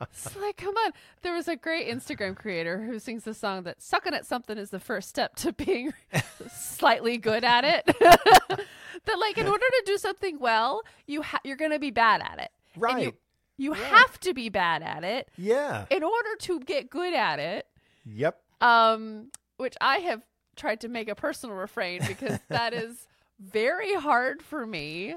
It's 0.00 0.36
like, 0.36 0.58
come 0.58 0.74
on. 0.76 0.92
There 1.22 1.32
was 1.32 1.48
a 1.48 1.56
great 1.56 1.88
Instagram 1.88 2.36
creator 2.36 2.82
who 2.82 2.98
sings 2.98 3.24
the 3.24 3.32
song 3.32 3.62
that 3.62 3.80
sucking 3.80 4.12
at 4.12 4.26
something 4.26 4.58
is 4.58 4.68
the 4.68 4.78
first 4.80 5.08
step 5.08 5.34
to 5.36 5.52
being 5.52 5.94
slightly 6.52 7.16
good 7.16 7.42
at 7.42 7.64
it. 7.64 7.86
that 7.98 9.18
like 9.18 9.38
in 9.38 9.46
order 9.46 9.64
to 9.64 9.82
do 9.86 9.96
something 9.96 10.38
well, 10.38 10.82
you 11.06 11.22
ha- 11.22 11.40
you're 11.44 11.56
going 11.56 11.70
to 11.70 11.78
be 11.78 11.90
bad 11.90 12.20
at 12.20 12.38
it. 12.38 12.50
And 12.74 12.82
Right. 12.82 13.04
you 13.04 13.12
you 13.56 13.72
Right. 13.72 13.82
have 13.82 14.18
to 14.20 14.34
be 14.34 14.48
bad 14.48 14.82
at 14.82 15.04
it 15.04 15.28
Yeah. 15.38 15.86
in 15.90 16.02
order 16.02 16.36
to 16.40 16.60
get 16.60 16.90
good 16.90 17.14
at 17.14 17.38
it. 17.38 17.66
Yep. 18.04 18.40
Um 18.60 19.30
which 19.56 19.76
I 19.80 19.98
have 19.98 20.22
tried 20.56 20.80
to 20.80 20.88
make 20.88 21.08
a 21.08 21.14
personal 21.14 21.56
refrain 21.56 22.00
because 22.06 22.38
that 22.48 22.72
is 22.72 23.06
very 23.40 23.94
hard 23.94 24.42
for 24.42 24.66
me. 24.66 25.16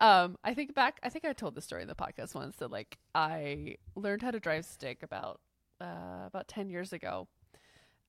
Um, 0.00 0.36
I 0.42 0.54
think 0.54 0.74
back. 0.74 0.98
I 1.02 1.08
think 1.08 1.24
I 1.24 1.32
told 1.32 1.54
the 1.54 1.60
story 1.60 1.82
in 1.82 1.88
the 1.88 1.94
podcast 1.94 2.34
once 2.34 2.56
that 2.56 2.70
like 2.70 2.98
I 3.14 3.76
learned 3.94 4.22
how 4.22 4.32
to 4.32 4.40
drive 4.40 4.64
stick 4.64 5.02
about 5.02 5.40
uh, 5.80 6.26
about 6.26 6.48
ten 6.48 6.68
years 6.68 6.92
ago, 6.92 7.28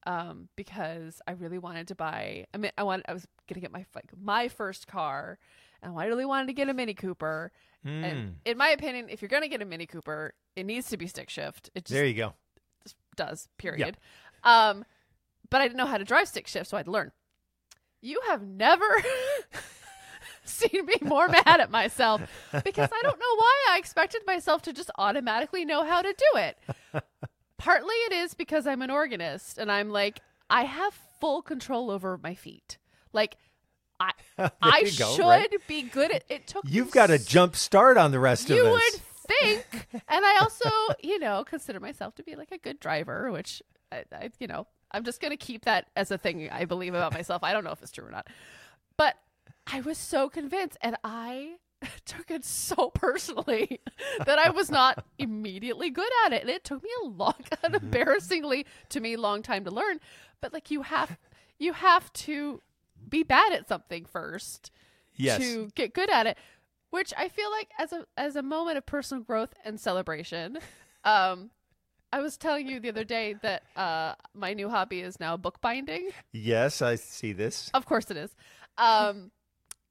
um, 0.07 0.49
because 0.55 1.21
I 1.27 1.33
really 1.33 1.59
wanted 1.59 1.87
to 1.89 1.95
buy. 1.95 2.45
I 2.53 2.57
mean, 2.57 2.71
I 2.77 2.83
wanted. 2.83 3.05
I 3.07 3.13
was 3.13 3.27
gonna 3.47 3.61
get 3.61 3.71
my 3.71 3.85
like 3.93 4.11
my 4.19 4.47
first 4.47 4.87
car, 4.87 5.37
and 5.83 5.97
I 5.97 6.05
really 6.05 6.25
wanted 6.25 6.47
to 6.47 6.53
get 6.53 6.69
a 6.69 6.73
Mini 6.73 6.95
Cooper. 6.95 7.51
Mm. 7.85 8.03
And 8.03 8.35
in 8.45 8.57
my 8.57 8.69
opinion, 8.69 9.07
if 9.09 9.21
you're 9.21 9.29
gonna 9.29 9.47
get 9.47 9.61
a 9.61 9.65
Mini 9.65 9.85
Cooper, 9.85 10.33
it 10.55 10.65
needs 10.65 10.89
to 10.89 10.97
be 10.97 11.05
stick 11.05 11.29
shift. 11.29 11.69
It 11.75 11.85
just 11.85 11.93
there 11.93 12.05
you 12.05 12.15
go. 12.15 12.33
just 12.83 12.95
does. 13.15 13.47
Period. 13.59 13.97
Um, 14.43 14.85
but 15.49 15.61
I 15.61 15.65
didn't 15.67 15.77
know 15.77 15.85
how 15.85 15.97
to 15.97 16.03
drive 16.03 16.27
stick 16.27 16.47
shift, 16.47 16.69
so 16.69 16.77
I 16.77 16.79
had 16.79 16.85
to 16.85 16.91
learn. 16.91 17.11
You 18.01 18.21
have 18.27 18.41
never 18.45 18.85
seen 20.43 20.85
me 20.85 20.95
more 21.01 21.27
mad 21.27 21.59
at 21.59 21.71
myself 21.71 22.21
because 22.63 22.89
I 22.91 23.01
don't 23.01 23.19
know 23.19 23.35
why 23.35 23.65
I 23.71 23.77
expected 23.77 24.21
myself 24.27 24.61
to 24.63 24.73
just 24.73 24.91
automatically 24.97 25.65
know 25.65 25.83
how 25.85 26.01
to 26.01 26.13
do 26.13 26.39
it. 26.39 26.57
Partly 27.57 27.95
it 27.95 28.13
is 28.13 28.33
because 28.33 28.67
I'm 28.67 28.81
an 28.81 28.91
organist 28.91 29.57
and 29.57 29.71
I'm 29.71 29.89
like 29.89 30.19
I 30.49 30.63
have 30.65 30.93
full 31.19 31.41
control 31.41 31.89
over 31.89 32.19
my 32.21 32.35
feet. 32.35 32.77
Like 33.11 33.37
I 33.99 34.11
I 34.61 34.83
go, 34.97 35.15
should 35.15 35.21
right? 35.25 35.67
be 35.67 35.83
good 35.83 36.11
at 36.11 36.25
it 36.29 36.47
took 36.47 36.63
You've 36.67 36.91
got 36.91 37.09
a 37.09 37.17
jump 37.17 37.55
start 37.55 37.97
on 37.97 38.11
the 38.11 38.19
rest 38.19 38.43
of 38.43 38.49
this. 38.49 38.57
you 38.57 38.69
would 38.69 39.01
think 39.27 39.87
and 40.07 40.23
i 40.23 40.37
also 40.39 40.69
you 41.01 41.17
know 41.17 41.43
consider 41.43 41.79
myself 41.79 42.13
to 42.13 42.21
be 42.21 42.35
like 42.35 42.51
a 42.51 42.59
good 42.59 42.79
driver 42.79 43.31
which 43.31 43.59
I, 43.91 44.03
I 44.13 44.29
you 44.39 44.45
know 44.45 44.67
i'm 44.95 45.03
just 45.03 45.21
going 45.21 45.31
to 45.31 45.37
keep 45.37 45.65
that 45.65 45.87
as 45.95 46.09
a 46.11 46.17
thing 46.17 46.49
i 46.51 46.65
believe 46.65 46.93
about 46.93 47.13
myself 47.13 47.43
i 47.43 47.53
don't 47.53 47.63
know 47.63 47.71
if 47.71 47.81
it's 47.81 47.91
true 47.91 48.05
or 48.05 48.11
not 48.11 48.27
but 48.97 49.15
i 49.71 49.81
was 49.81 49.97
so 49.97 50.29
convinced 50.29 50.77
and 50.81 50.95
i 51.03 51.55
took 52.05 52.31
it 52.31 52.43
so 52.45 52.89
personally 52.91 53.79
that 54.25 54.39
i 54.39 54.49
was 54.49 54.71
not 54.71 55.03
immediately 55.19 55.89
good 55.89 56.09
at 56.25 56.33
it 56.33 56.41
and 56.41 56.49
it 56.49 56.63
took 56.63 56.81
me 56.83 56.89
a 57.03 57.07
long 57.07 57.33
Mm-hmm. 57.51 57.65
an 57.65 57.75
embarrassingly 57.83 58.65
to 58.89 58.99
me 58.99 59.15
long 59.17 59.41
time 59.43 59.63
to 59.65 59.71
learn 59.71 59.99
but 60.41 60.53
like 60.53 60.71
you 60.71 60.81
have 60.83 61.17
you 61.59 61.73
have 61.73 62.11
to 62.13 62.61
be 63.09 63.23
bad 63.23 63.53
at 63.53 63.67
something 63.67 64.05
first 64.05 64.71
Yes. 65.17 65.39
to 65.39 65.69
get 65.75 65.93
good 65.93 66.09
at 66.09 66.27
it 66.27 66.37
which 66.89 67.13
i 67.17 67.27
feel 67.29 67.49
like 67.51 67.69
as 67.79 67.91
a 67.93 68.05
as 68.17 68.35
a 68.35 68.41
moment 68.41 68.77
of 68.77 68.85
personal 68.85 69.23
growth 69.23 69.53
and 69.63 69.79
celebration 69.79 70.57
um 71.03 71.51
i 72.15 72.19
was 72.21 72.37
telling 72.37 72.67
you 72.67 72.79
the 72.79 72.89
other 72.89 73.03
day 73.03 73.35
that 73.41 73.63
uh 73.75 74.13
my 74.33 74.53
new 74.53 74.69
hobby 74.69 75.01
is 75.01 75.19
now 75.19 75.35
bookbinding. 75.37 76.09
Yes, 76.31 76.81
I 76.81 76.95
see 76.95 77.33
this. 77.33 77.69
of 77.73 77.85
course 77.85 78.09
it 78.09 78.17
is. 78.17 78.31
Um 78.77 79.31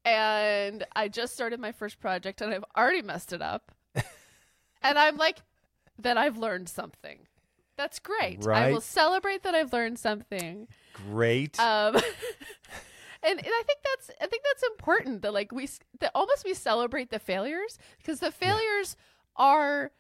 and 0.05 0.85
i 0.95 1.09
just 1.09 1.33
started 1.35 1.59
my 1.61 1.73
first 1.73 2.01
project 2.01 2.41
and 2.43 2.53
i've 2.55 2.65
already 2.77 3.03
messed 3.03 3.33
it 3.33 3.43
up. 3.43 3.73
And 4.83 4.99
i'm 4.99 5.17
like 5.17 5.39
then 5.99 6.19
i've 6.19 6.37
learned 6.37 6.69
something. 6.69 7.19
That's 7.77 7.99
great. 7.99 8.47
I 8.47 8.71
will 8.73 8.81
celebrate 8.81 9.43
that 9.45 9.55
i've 9.55 9.73
learned 9.73 9.99
something. 9.99 10.69
Great. 11.11 11.59
um, 11.59 11.95
and, 13.27 13.39
and 13.39 13.55
I 13.61 13.63
think 13.67 13.81
that's 13.89 14.11
I 14.21 14.27
think 14.27 14.43
that's 14.49 14.65
important 14.73 15.23
that 15.23 15.33
like 15.33 15.53
we 15.53 15.69
that 16.01 16.11
almost 16.15 16.45
we 16.45 16.55
celebrate 16.55 17.11
the 17.11 17.19
failures 17.19 17.79
because 17.99 18.21
the 18.21 18.31
failures 18.31 18.97
are 19.37 19.91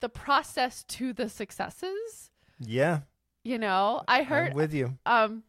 the 0.00 0.08
process 0.08 0.84
to 0.84 1.12
the 1.12 1.28
successes. 1.28 2.30
yeah. 2.60 3.00
You 3.44 3.58
know, 3.58 4.02
I 4.06 4.18
I'm 4.18 4.24
heard 4.26 4.54
with 4.54 4.74
you. 4.74 4.98
um 5.06 5.42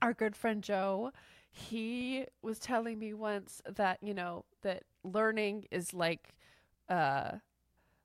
our 0.00 0.14
good 0.14 0.34
friend 0.36 0.62
Joe, 0.62 1.12
he 1.50 2.24
was 2.42 2.58
telling 2.58 2.98
me 2.98 3.12
once 3.14 3.60
that, 3.76 3.98
you 4.02 4.14
know, 4.14 4.44
that 4.62 4.84
learning 5.04 5.66
is 5.70 5.92
like 5.92 6.34
uh 6.88 7.32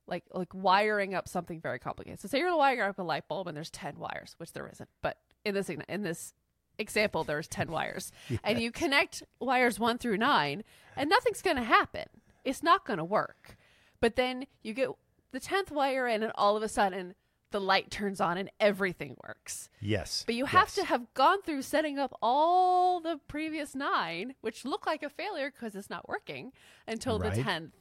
like 0.07 0.23
like 0.33 0.53
wiring 0.53 1.13
up 1.13 1.27
something 1.27 1.61
very 1.61 1.79
complicated. 1.79 2.19
So 2.19 2.27
say 2.27 2.39
you're 2.39 2.55
wiring 2.55 2.89
up 2.89 2.99
a 2.99 3.03
light 3.03 3.27
bulb 3.27 3.47
and 3.47 3.55
there's 3.55 3.69
10 3.69 3.97
wires, 3.99 4.35
which 4.37 4.51
there 4.53 4.67
isn't. 4.67 4.89
But 5.01 5.17
in 5.45 5.53
this 5.53 5.69
in 5.69 6.01
this 6.03 6.33
example 6.77 7.23
there's 7.23 7.47
10 7.47 7.71
wires. 7.71 8.11
And 8.43 8.59
you 8.59 8.71
connect 8.71 9.23
wires 9.39 9.79
1 9.79 9.97
through 9.99 10.17
9 10.17 10.63
and 10.97 11.09
nothing's 11.09 11.41
going 11.41 11.57
to 11.57 11.63
happen. 11.63 12.05
It's 12.43 12.63
not 12.63 12.85
going 12.85 12.97
to 12.99 13.05
work. 13.05 13.55
But 14.01 14.15
then 14.15 14.45
you 14.63 14.73
get 14.73 14.89
the 15.31 15.39
10th 15.39 15.71
wire 15.71 16.07
in 16.07 16.23
and 16.23 16.31
all 16.35 16.57
of 16.57 16.63
a 16.63 16.69
sudden 16.69 17.15
the 17.51 17.59
light 17.61 17.91
turns 17.91 18.21
on 18.21 18.37
and 18.37 18.49
everything 18.59 19.15
works. 19.27 19.69
Yes. 19.81 20.23
But 20.25 20.35
you 20.35 20.45
have 20.45 20.67
yes. 20.69 20.75
to 20.75 20.85
have 20.85 21.13
gone 21.13 21.41
through 21.41 21.61
setting 21.63 21.99
up 21.99 22.17
all 22.21 23.01
the 23.01 23.19
previous 23.27 23.75
nine, 23.75 24.35
which 24.41 24.65
look 24.65 24.87
like 24.87 25.03
a 25.03 25.09
failure 25.09 25.51
because 25.51 25.75
it's 25.75 25.89
not 25.89 26.07
working 26.07 26.53
until 26.87 27.19
the 27.19 27.31
tenth 27.31 27.73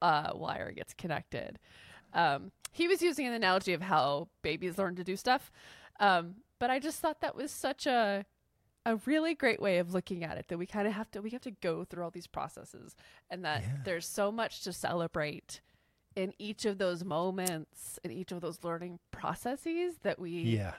uh, 0.00 0.30
wire 0.34 0.70
gets 0.72 0.94
connected. 0.94 1.58
Um, 2.14 2.52
he 2.70 2.88
was 2.88 3.02
using 3.02 3.26
an 3.26 3.32
analogy 3.32 3.72
of 3.72 3.82
how 3.82 4.28
babies 4.42 4.78
learn 4.78 4.96
to 4.96 5.04
do 5.04 5.16
stuff, 5.16 5.50
um, 6.00 6.36
but 6.58 6.70
I 6.70 6.78
just 6.78 7.00
thought 7.00 7.20
that 7.20 7.34
was 7.34 7.50
such 7.50 7.86
a 7.86 8.24
a 8.84 8.96
really 9.06 9.32
great 9.32 9.62
way 9.62 9.78
of 9.78 9.94
looking 9.94 10.24
at 10.24 10.36
it. 10.36 10.46
That 10.48 10.58
we 10.58 10.66
kind 10.66 10.86
of 10.88 10.94
have 10.94 11.10
to 11.12 11.20
we 11.22 11.30
have 11.30 11.40
to 11.42 11.50
go 11.50 11.84
through 11.84 12.04
all 12.04 12.10
these 12.10 12.26
processes, 12.26 12.96
and 13.30 13.44
that 13.44 13.62
Yeah. 13.62 13.68
there's 13.84 14.06
so 14.06 14.30
much 14.30 14.62
to 14.62 14.72
celebrate 14.72 15.60
in 16.16 16.32
each 16.38 16.64
of 16.64 16.78
those 16.78 17.04
moments, 17.04 17.98
in 18.04 18.10
each 18.10 18.32
of 18.32 18.40
those 18.40 18.58
learning 18.62 18.98
processes 19.10 19.96
that 20.02 20.18
we 20.18 20.30
Yeah. 20.42 20.74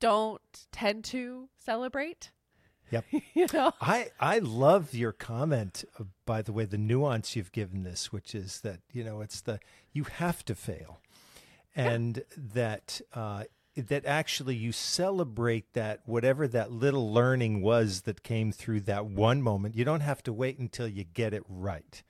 don't 0.00 0.66
tend 0.72 1.04
to 1.04 1.48
celebrate. 1.56 2.30
Yep. 2.90 3.04
you 3.34 3.46
know? 3.52 3.72
I 3.80 4.10
I 4.20 4.38
love 4.40 4.94
your 4.94 5.12
comment. 5.12 5.84
uh, 5.98 6.04
By 6.26 6.42
the 6.42 6.52
way, 6.52 6.64
the 6.66 6.78
nuance 6.78 7.34
you've 7.34 7.52
given 7.52 7.82
this, 7.82 8.12
which 8.12 8.34
is 8.34 8.60
that 8.60 8.80
you 8.92 9.02
know 9.02 9.20
it's 9.22 9.40
the 9.40 9.58
you 9.92 10.04
have 10.04 10.44
to 10.44 10.54
fail, 10.54 11.00
and 11.74 12.22
that 12.36 13.00
uh, 13.14 13.44
that 13.76 14.06
actually 14.06 14.56
you 14.56 14.72
celebrate 14.72 15.72
that 15.72 16.00
whatever 16.06 16.46
that 16.48 16.70
little 16.70 17.12
learning 17.12 17.60
was 17.60 18.02
that 18.02 18.22
came 18.22 18.52
through 18.52 18.80
that 18.82 19.06
one 19.06 19.42
moment. 19.42 19.74
You 19.74 19.84
don't 19.84 20.00
have 20.00 20.22
to 20.24 20.32
wait 20.32 20.58
until 20.58 20.88
you 20.88 21.04
get 21.04 21.34
it 21.34 21.42
right. 21.48 22.02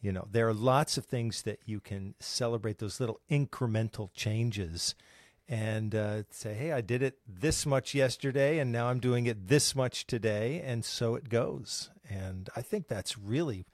You 0.00 0.12
know, 0.12 0.26
there 0.30 0.48
are 0.48 0.54
lots 0.54 0.98
of 0.98 1.04
things 1.04 1.42
that 1.42 1.60
you 1.64 1.78
can 1.80 2.14
celebrate 2.20 2.78
those 2.78 2.98
little 3.00 3.20
incremental 3.30 4.10
changes 4.12 4.94
and 5.48 5.94
uh, 5.94 6.22
say, 6.30 6.54
hey, 6.54 6.72
I 6.72 6.80
did 6.80 7.02
it 7.02 7.18
this 7.28 7.66
much 7.66 7.94
yesterday, 7.94 8.58
and 8.58 8.72
now 8.72 8.88
I'm 8.88 8.98
doing 8.98 9.26
it 9.26 9.48
this 9.48 9.76
much 9.76 10.06
today, 10.06 10.62
and 10.64 10.84
so 10.84 11.14
it 11.14 11.28
goes. 11.28 11.90
And 12.08 12.48
I 12.56 12.62
think 12.62 12.88
that's 12.88 13.18
really 13.18 13.66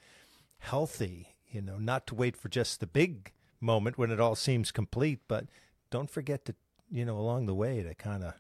healthy, 0.59 1.37
you 1.49 1.63
know, 1.63 1.79
not 1.79 2.07
to 2.09 2.15
wait 2.15 2.37
for 2.37 2.49
just 2.49 2.81
the 2.81 2.87
big 2.87 3.33
moment 3.61 3.99
when 3.99 4.11
it 4.11 4.21
all 4.21 4.35
seems 4.35 4.73
complete, 4.73 5.21
but 5.29 5.47
don't 5.91 6.11
forget 6.11 6.45
to, 6.45 6.55
you 6.91 7.05
know, 7.05 7.19
along 7.19 7.47
the 7.47 7.55
way 7.55 7.83
to 7.83 7.95
kind 7.95 8.25
of 8.25 8.35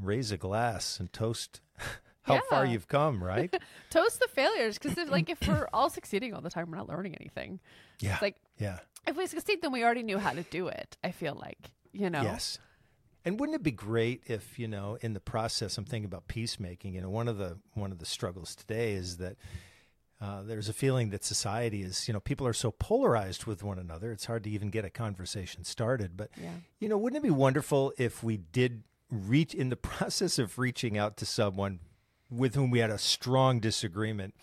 raise 0.00 0.30
a 0.32 0.36
glass 0.36 1.00
and 1.00 1.12
toast 1.12 1.60
how 2.22 2.40
far 2.50 2.66
you've 2.66 2.88
come, 2.88 3.22
right? 3.22 3.54
Toast 3.90 4.20
the 4.20 4.28
failures 4.28 4.78
because 4.78 4.98
if, 4.98 5.10
like 5.10 5.30
if 5.30 5.46
we're 5.46 5.68
all 5.72 5.88
succeeding 5.88 6.34
all 6.34 6.40
the 6.40 6.50
time, 6.50 6.70
we're 6.70 6.76
not 6.76 6.88
learning 6.88 7.14
anything. 7.20 7.60
yeah. 8.00 8.14
It's 8.14 8.22
like 8.22 8.36
yeah. 8.58 8.78
if 9.06 9.16
we 9.16 9.26
succeed, 9.26 9.62
then 9.62 9.72
we 9.72 9.84
already 9.84 10.02
knew 10.02 10.18
how 10.18 10.32
to 10.32 10.42
do 10.42 10.68
it. 10.68 10.96
I 11.04 11.12
feel 11.12 11.38
like 11.40 11.70
you 11.92 12.10
know. 12.10 12.22
Yes. 12.22 12.58
And 13.24 13.40
wouldn't 13.40 13.56
it 13.56 13.64
be 13.64 13.72
great 13.72 14.22
if, 14.26 14.56
you 14.56 14.68
know, 14.68 14.98
in 15.00 15.12
the 15.12 15.20
process 15.20 15.76
I'm 15.78 15.84
thinking 15.84 16.04
about 16.04 16.28
peacemaking, 16.28 16.94
you 16.94 17.00
know, 17.00 17.10
one 17.10 17.26
of 17.26 17.38
the 17.38 17.58
one 17.74 17.90
of 17.90 17.98
the 17.98 18.06
struggles 18.06 18.54
today 18.54 18.92
is 18.92 19.16
that 19.16 19.36
uh, 20.20 20.42
there's 20.42 20.68
a 20.68 20.72
feeling 20.72 21.10
that 21.10 21.24
society 21.24 21.82
is, 21.82 22.08
you 22.08 22.14
know, 22.14 22.20
people 22.20 22.46
are 22.46 22.52
so 22.54 22.70
polarized 22.70 23.44
with 23.44 23.62
one 23.62 23.78
another. 23.78 24.12
It's 24.12 24.24
hard 24.24 24.44
to 24.44 24.50
even 24.50 24.70
get 24.70 24.84
a 24.84 24.90
conversation 24.90 25.64
started. 25.64 26.16
But, 26.16 26.30
Yeah. 26.40 26.52
you 26.80 26.88
know, 26.88 26.96
wouldn't 26.96 27.18
it 27.18 27.22
be 27.22 27.30
wonderful 27.30 27.92
if 27.98 28.22
we 28.22 28.38
did 28.38 28.82
reach 29.10 29.54
in 29.54 29.68
the 29.68 29.76
process 29.90 30.38
of 30.38 30.58
reaching 30.58 30.96
out 30.96 31.16
to 31.18 31.26
someone 31.26 31.80
with 32.30 32.54
whom 32.54 32.70
we 32.70 32.78
had 32.78 32.90
a 32.90 32.98
strong 32.98 33.60
disagreement, 33.60 34.34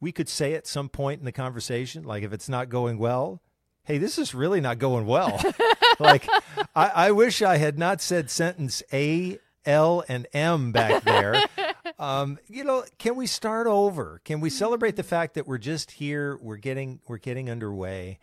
we 0.00 0.10
could 0.10 0.28
say 0.28 0.54
at 0.54 0.66
some 0.66 0.88
point 0.88 1.20
in 1.20 1.26
the 1.26 1.32
conversation, 1.32 2.02
like 2.04 2.22
if 2.22 2.32
it's 2.32 2.48
not 2.48 2.70
going 2.70 2.96
well, 2.98 3.42
hey, 3.84 3.98
this 3.98 4.18
is 4.18 4.34
really 4.34 4.60
not 4.60 4.78
going 4.78 5.04
well. 5.06 5.38
like, 6.00 6.26
I, 6.74 6.88
I 6.94 7.10
wish 7.10 7.42
I 7.42 7.58
had 7.58 7.78
not 7.78 8.00
said 8.00 8.30
sentence 8.30 8.82
A, 8.92 9.38
L, 9.66 10.02
and 10.08 10.26
M 10.32 10.72
back 10.72 11.02
there. 11.04 11.42
Um, 11.98 12.38
you 12.48 12.64
know, 12.64 12.84
can 12.98 13.16
we 13.16 13.26
start 13.26 13.66
over? 13.66 14.20
Can 14.24 14.40
we 14.40 14.50
celebrate 14.50 14.96
the 14.96 15.02
fact 15.02 15.34
that 15.34 15.46
we're 15.46 15.58
just 15.58 15.92
here? 15.92 16.38
We're 16.40 16.56
getting 16.56 17.00
we're 17.06 17.18
getting 17.18 17.50
underway, 17.50 18.18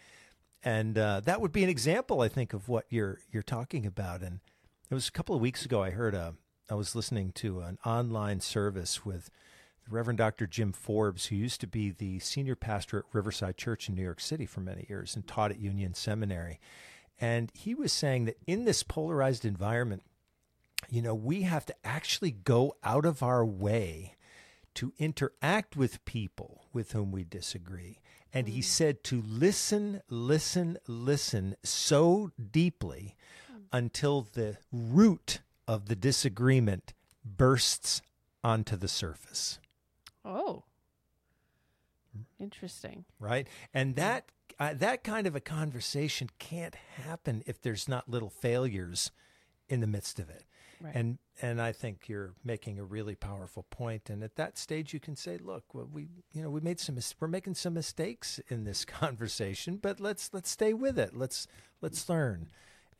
and 0.63 0.97
uh, 0.97 1.21
that 1.21 1.41
would 1.41 1.51
be 1.51 1.63
an 1.63 1.69
example, 1.69 2.21
I 2.21 2.27
think, 2.27 2.53
of 2.53 2.69
what 2.69 2.85
you're 2.89 3.19
you're 3.31 3.43
talking 3.43 3.85
about. 3.85 4.21
And 4.21 4.39
it 4.89 4.93
was 4.93 5.07
a 5.07 5.11
couple 5.11 5.35
of 5.35 5.41
weeks 5.41 5.65
ago. 5.65 5.83
I 5.83 5.91
heard 5.91 6.13
a 6.13 6.35
I 6.69 6.75
was 6.75 6.95
listening 6.95 7.31
to 7.33 7.61
an 7.61 7.77
online 7.85 8.41
service 8.41 9.05
with 9.05 9.29
the 9.85 9.95
Reverend 9.95 10.17
Dr. 10.17 10.47
Jim 10.47 10.73
Forbes, 10.73 11.27
who 11.27 11.35
used 11.35 11.61
to 11.61 11.67
be 11.67 11.91
the 11.91 12.19
senior 12.19 12.55
pastor 12.55 12.99
at 12.99 13.05
Riverside 13.13 13.57
Church 13.57 13.87
in 13.87 13.95
New 13.95 14.03
York 14.03 14.19
City 14.19 14.45
for 14.45 14.59
many 14.59 14.85
years 14.89 15.15
and 15.15 15.25
taught 15.25 15.51
at 15.51 15.59
Union 15.59 15.93
Seminary. 15.93 16.59
And 17.19 17.51
he 17.53 17.73
was 17.73 17.91
saying 17.91 18.25
that 18.25 18.37
in 18.45 18.65
this 18.65 18.83
polarized 18.83 19.45
environment, 19.45 20.03
you 20.89 21.01
know, 21.01 21.15
we 21.15 21.41
have 21.43 21.65
to 21.67 21.75
actually 21.83 22.31
go 22.31 22.75
out 22.83 23.05
of 23.05 23.21
our 23.21 23.45
way 23.45 24.15
to 24.75 24.93
interact 24.97 25.75
with 25.75 26.03
people 26.05 26.65
with 26.73 26.91
whom 26.91 27.11
we 27.11 27.23
disagree. 27.23 27.99
And 28.33 28.47
he 28.47 28.61
said 28.61 29.03
to 29.05 29.21
listen, 29.25 30.01
listen, 30.09 30.77
listen 30.87 31.55
so 31.63 32.31
deeply 32.51 33.15
until 33.71 34.27
the 34.33 34.57
root 34.71 35.39
of 35.67 35.87
the 35.87 35.95
disagreement 35.95 36.93
bursts 37.25 38.01
onto 38.43 38.75
the 38.77 38.87
surface, 38.87 39.59
Oh. 40.23 40.63
Interesting. 42.39 43.05
right? 43.19 43.47
And 43.73 43.95
that 43.95 44.31
uh, 44.59 44.73
that 44.75 45.03
kind 45.03 45.27
of 45.27 45.35
a 45.35 45.39
conversation 45.39 46.29
can't 46.39 46.75
happen 46.75 47.43
if 47.45 47.61
there's 47.61 47.87
not 47.87 48.09
little 48.09 48.29
failures 48.29 49.11
in 49.69 49.81
the 49.81 49.87
midst 49.87 50.19
of 50.19 50.29
it. 50.29 50.43
Right. 50.81 50.93
And 50.95 51.17
and 51.41 51.61
I 51.61 51.71
think 51.71 52.07
you're 52.07 52.33
making 52.43 52.79
a 52.79 52.83
really 52.83 53.15
powerful 53.15 53.63
point. 53.69 54.09
And 54.09 54.23
at 54.23 54.35
that 54.35 54.57
stage, 54.57 54.93
you 54.93 54.99
can 54.99 55.15
say, 55.15 55.37
"Look, 55.37 55.73
well, 55.73 55.89
we 55.91 56.07
you 56.33 56.41
know 56.41 56.49
we 56.49 56.61
made 56.61 56.79
some 56.79 56.95
mis- 56.95 57.15
we're 57.19 57.27
making 57.27 57.55
some 57.55 57.73
mistakes 57.73 58.39
in 58.47 58.63
this 58.63 58.85
conversation, 58.85 59.77
but 59.77 59.99
let's 59.99 60.29
let's 60.33 60.49
stay 60.49 60.73
with 60.73 60.99
it. 60.99 61.15
Let's 61.15 61.47
let's 61.81 62.07
learn, 62.09 62.49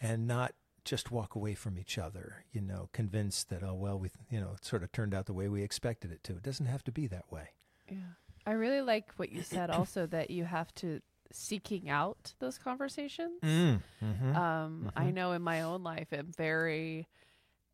and 0.01 0.27
not 0.27 0.53
just 0.85 1.11
walk 1.11 1.35
away 1.35 1.53
from 1.53 1.77
each 1.77 1.97
other. 1.97 2.45
You 2.51 2.61
know, 2.61 2.89
convinced 2.93 3.49
that 3.49 3.63
oh 3.63 3.75
well, 3.75 3.99
we 3.99 4.09
you 4.29 4.39
know 4.39 4.53
it 4.55 4.65
sort 4.65 4.83
of 4.83 4.91
turned 4.91 5.13
out 5.13 5.25
the 5.25 5.33
way 5.33 5.47
we 5.47 5.63
expected 5.63 6.11
it 6.11 6.23
to. 6.23 6.33
It 6.33 6.43
doesn't 6.43 6.65
have 6.67 6.83
to 6.85 6.91
be 6.91 7.07
that 7.07 7.31
way. 7.31 7.49
Yeah. 7.89 7.97
I 8.45 8.51
really 8.51 8.81
like 8.81 9.11
what 9.17 9.31
you 9.31 9.43
said 9.43 9.69
also 9.69 10.05
that 10.07 10.31
you 10.31 10.45
have 10.45 10.73
to 10.75 11.01
seeking 11.33 11.89
out 11.89 12.33
those 12.39 12.57
conversations. 12.57 13.41
Mm-hmm. 13.43 14.35
Um, 14.35 14.91
I 14.95 15.11
know 15.11 15.33
in 15.33 15.41
my 15.41 15.61
own 15.61 15.83
life, 15.83 16.07
I'm 16.11 16.31
very 16.37 17.07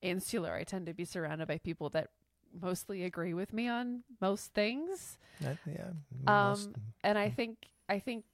insular. 0.03 0.53
I 0.55 0.63
tend 0.63 0.85
to 0.87 0.93
be 0.93 1.05
surrounded 1.05 1.47
by 1.47 1.57
people 1.59 1.89
that 1.91 2.09
mostly 2.61 3.03
agree 3.03 3.33
with 3.33 3.53
me 3.53 3.67
on 3.69 4.03
most 4.21 4.53
things. 4.53 5.17
yeah. 5.65 5.91
Um, 6.27 6.75
and 7.03 7.17
I 7.17 7.29
think 7.29 7.57
I 7.89 7.99
think 7.99 8.25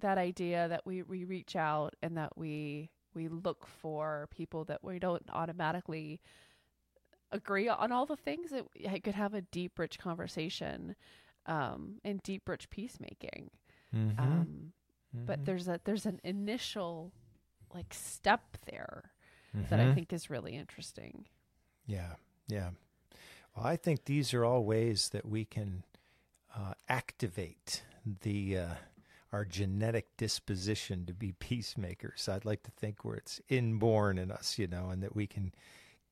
that 0.00 0.18
idea 0.18 0.68
that 0.68 0.86
we, 0.86 1.02
we 1.02 1.24
reach 1.24 1.56
out 1.56 1.94
and 2.02 2.16
that 2.18 2.36
we 2.36 2.90
we 3.14 3.28
look 3.28 3.66
for 3.66 4.28
people 4.30 4.64
that 4.66 4.84
we 4.84 4.98
don't 4.98 5.24
automatically 5.32 6.20
agree 7.32 7.68
on 7.68 7.92
all 7.92 8.06
the 8.06 8.16
things 8.16 8.50
that 8.50 8.64
I 8.88 9.00
could 9.00 9.14
have 9.14 9.34
a 9.34 9.42
deep, 9.42 9.78
rich 9.78 9.98
conversation, 9.98 10.94
um, 11.46 11.98
and 12.04 12.22
deep, 12.22 12.48
rich 12.48 12.70
peacemaking. 12.70 13.50
Mhm. 13.92 14.18
Um, 14.18 14.72
but 15.26 15.40
Mhm. 15.40 15.44
there's 15.44 15.68
a 15.68 15.80
there's 15.84 16.06
an 16.06 16.20
initial 16.24 17.12
like 17.74 17.92
step 17.94 18.56
there 18.66 19.12
that 19.54 19.80
I 19.80 19.84
Mhm. 19.84 19.94
think 19.94 20.12
is 20.12 20.30
really 20.30 20.54
interesting. 20.54 21.26
Yeah, 21.86 22.16
yeah. 22.48 22.70
Well, 23.56 23.66
I 23.66 23.76
think 23.76 24.04
these 24.04 24.34
are 24.34 24.44
all 24.44 24.64
ways 24.64 25.08
that 25.10 25.24
we 25.26 25.44
can 25.44 25.84
uh, 26.54 26.74
activate 26.88 27.82
the 28.22 28.56
uh, 28.58 28.74
our 29.32 29.44
genetic 29.44 30.16
disposition 30.16 31.04
to 31.06 31.12
be 31.14 31.32
peacemakers. 31.38 32.28
I'd 32.28 32.44
like 32.44 32.62
to 32.64 32.70
think 32.70 33.04
where 33.04 33.16
it's 33.16 33.40
inborn 33.48 34.18
in 34.18 34.30
us, 34.30 34.58
you 34.58 34.66
know, 34.66 34.88
and 34.90 35.02
that 35.02 35.14
we 35.14 35.26
can 35.26 35.52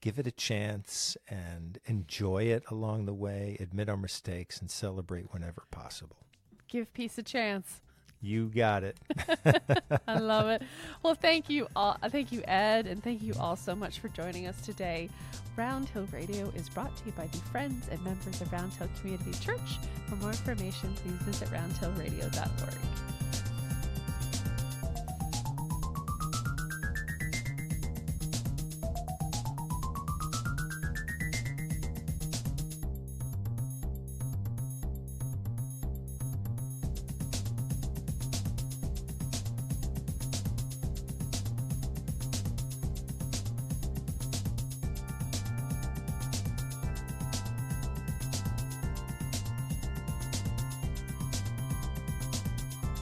give 0.03 0.19
it 0.19 0.27
a 0.27 0.31
chance 0.33 1.17
and 1.29 1.79
enjoy 1.87 2.45
it 2.45 2.63
along 2.71 3.07
the 3.07 3.15
way, 3.15 3.57
admit 3.61 3.89
our 3.89 3.97
mistakes, 3.97 4.61
and 4.61 4.71
celebrate 4.71 5.33
whenever 5.33 5.65
possible. 5.71 6.19
Give 6.69 6.93
peace 6.93 7.17
a 7.17 7.23
chance. 7.23 7.81
You 8.21 8.47
got 8.47 8.83
it. 8.83 8.97
I 10.09 10.19
love 10.19 10.49
it. 10.49 10.63
Well, 11.03 11.15
thank 11.15 11.49
you 11.49 11.69
all. 11.77 11.97
Uh, 12.03 12.09
thank 12.09 12.33
you, 12.33 12.43
Ed, 12.47 12.87
and 12.87 13.03
thank 13.03 13.23
you 13.23 13.35
all 13.39 13.57
so 13.57 13.75
much 13.75 14.01
for 14.01 14.09
joining 14.09 14.47
us 14.47 14.61
today. 14.63 15.09
Round 15.57 15.89
Hill 15.89 16.09
Radio 16.13 16.51
is 16.55 16.69
brought 16.69 16.95
to 16.97 17.07
you 17.07 17.13
by 17.13 17.27
the 17.27 17.39
friends 17.39 17.89
and 17.91 18.03
members 18.05 18.41
of 18.41 18.53
Round 18.53 18.73
Hill 18.73 18.89
Community 19.01 19.33
Church. 19.39 19.79
For 20.07 20.17
more 20.17 20.31
information, 20.31 20.93
please 20.95 21.23
visit 21.23 21.49
roundhillradio.org. 21.51 23.46